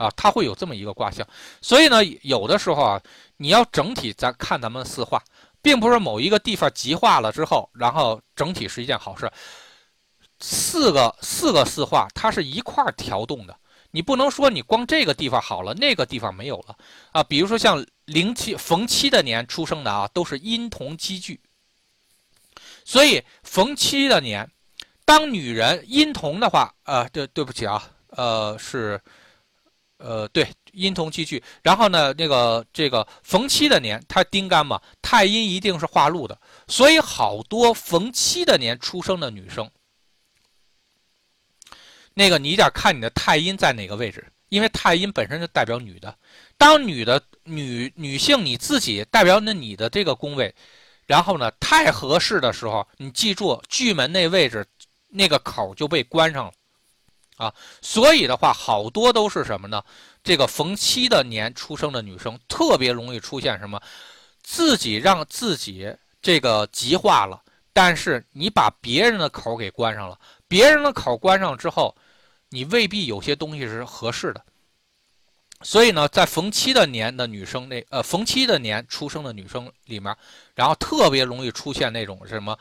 [0.00, 0.10] 啊！
[0.16, 1.26] 它会有这么一个卦象。
[1.60, 3.02] 所以呢，有的时候啊，
[3.36, 5.22] 你要整体咱看咱们四化，
[5.60, 9.30] 并不是某一个地方极化了之后，然后整体是一件好事。
[10.40, 13.54] 四个四个四化，它是一块调动的，
[13.90, 16.74] 你不能说你光这个地方好了，那个地方没有了
[17.12, 17.22] 啊。
[17.22, 21.38] 比如说像零七逢七的年出生的啊，都是阴同积聚，
[22.86, 24.50] 所以逢七的年，
[25.04, 28.98] 当女人阴同的话，呃，对，对不起啊，呃，是，
[30.02, 39.70] 呃，对，阴同积聚，然后呢，那个这个逢七的年，它丁干嘛，太阴一定是化禄的，所以好多逢七的年出生的女生。
[42.14, 46.16] 那个你得看你的太阴在哪个位置，因为太阴本身就代表女的。
[46.56, 50.54] 当女的女女性你自己代表那你的这个宫位，
[51.06, 54.66] 然后呢太合适的时候，你记住巨门那位置
[55.08, 56.52] 那个口就被关上了
[57.40, 57.52] 啊。
[57.80, 59.82] 所以的话，好多都是什么呢？
[60.22, 63.80] 这个逢七的年出生的女生特别容易出现什么？
[64.42, 65.92] 自己让自己
[66.22, 67.42] 这个极化了，
[67.72, 71.96] 但是你把别人的口给关上了，别人的口关上之后。
[72.52, 74.44] 你未必有些东西是合适的，
[75.62, 80.12] 所以呢，在逢七的年的女生那呃逢七的年出生的女生里面，
[80.56, 82.58] 然后特别容易出现那种什么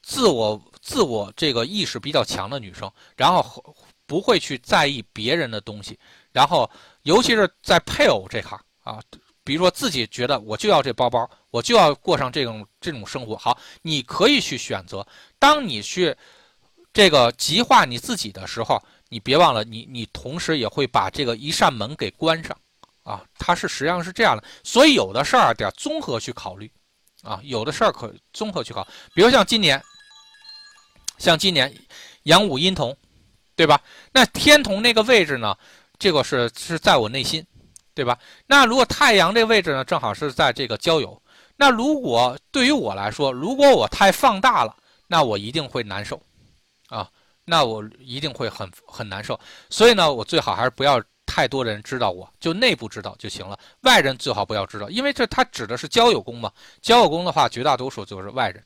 [0.00, 3.76] 自我自我这个意识比较强的女生，然后
[4.06, 5.98] 不会去在意别人的东西，
[6.32, 6.70] 然后
[7.02, 9.00] 尤其是在配偶这行啊，
[9.44, 15.06] 比如说自己觉得我就要这包包，我就要过上这种这种生活，好，你可以去选择。
[15.38, 16.16] 当你去
[16.92, 18.82] 这个极化你自己的时候。
[19.12, 22.56] 你别忘了，你你同时也会把这个一扇门给关上，
[23.02, 26.72] 啊，它是实际上是这样的，所以有的事儿得综合去考虑，
[27.22, 29.78] 啊，有的事儿可综合去考，比如像今年，
[31.18, 31.70] 像今年
[32.22, 32.96] 阳五阴同，
[33.54, 33.80] 对吧？
[34.12, 35.56] 那天同那个位置呢，
[35.98, 37.44] 这个是是在我内心，
[37.94, 38.18] 对吧？
[38.46, 41.20] 那如果太阳这个位置呢，正好是在这个交友，
[41.56, 44.76] 那如果对于我来说，如果我太放大了，
[45.06, 46.20] 那我一定会难受，
[46.88, 47.08] 啊。
[47.44, 49.38] 那我一定会很很难受，
[49.68, 53.58] 所以呢，我最好还是不要太多人知道，我就内部知道就行了。
[53.80, 56.52] 外人最好不要知道，因为这它指的是交友宫嘛。
[56.80, 58.64] 交友宫的话，绝大多数就是外人，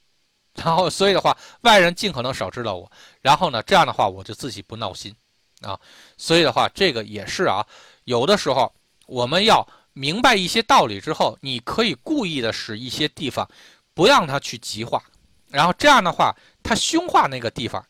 [0.65, 2.91] 然后所以的话，外人尽可能少知道我。
[3.21, 5.15] 然后呢，这样的话我就自己不闹心
[5.61, 5.79] 啊。
[6.17, 7.67] 所以的话，这个也是啊。
[8.05, 8.73] 有的时候
[9.07, 13.49] 我们要明白一些道理之后，你可以故意的使一些地方
[13.95, 15.03] 不让它去极化，
[15.49, 17.85] 然后这样的话，它凶化那个地方。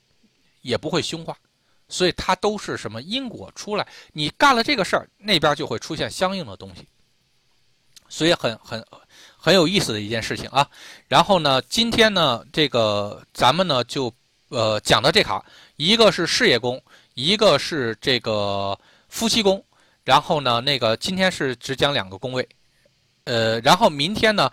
[0.62, 1.38] 也不会凶化，
[1.88, 3.86] 所以它都是什么因果出来？
[4.12, 6.88] 你干了这个事儿，那边就会出现相应的东西，
[8.08, 8.84] 所以很很
[9.46, 10.68] 很有意思的一件事情啊。
[11.06, 14.12] 然后呢，今天呢，这个咱们呢就
[14.48, 15.44] 呃讲到这卡，
[15.76, 16.82] 一个是事业宫，
[17.14, 18.76] 一个是这个
[19.08, 19.62] 夫妻宫。
[20.02, 22.48] 然后呢，那个今天是只讲两个宫位，
[23.22, 24.50] 呃，然后明天呢，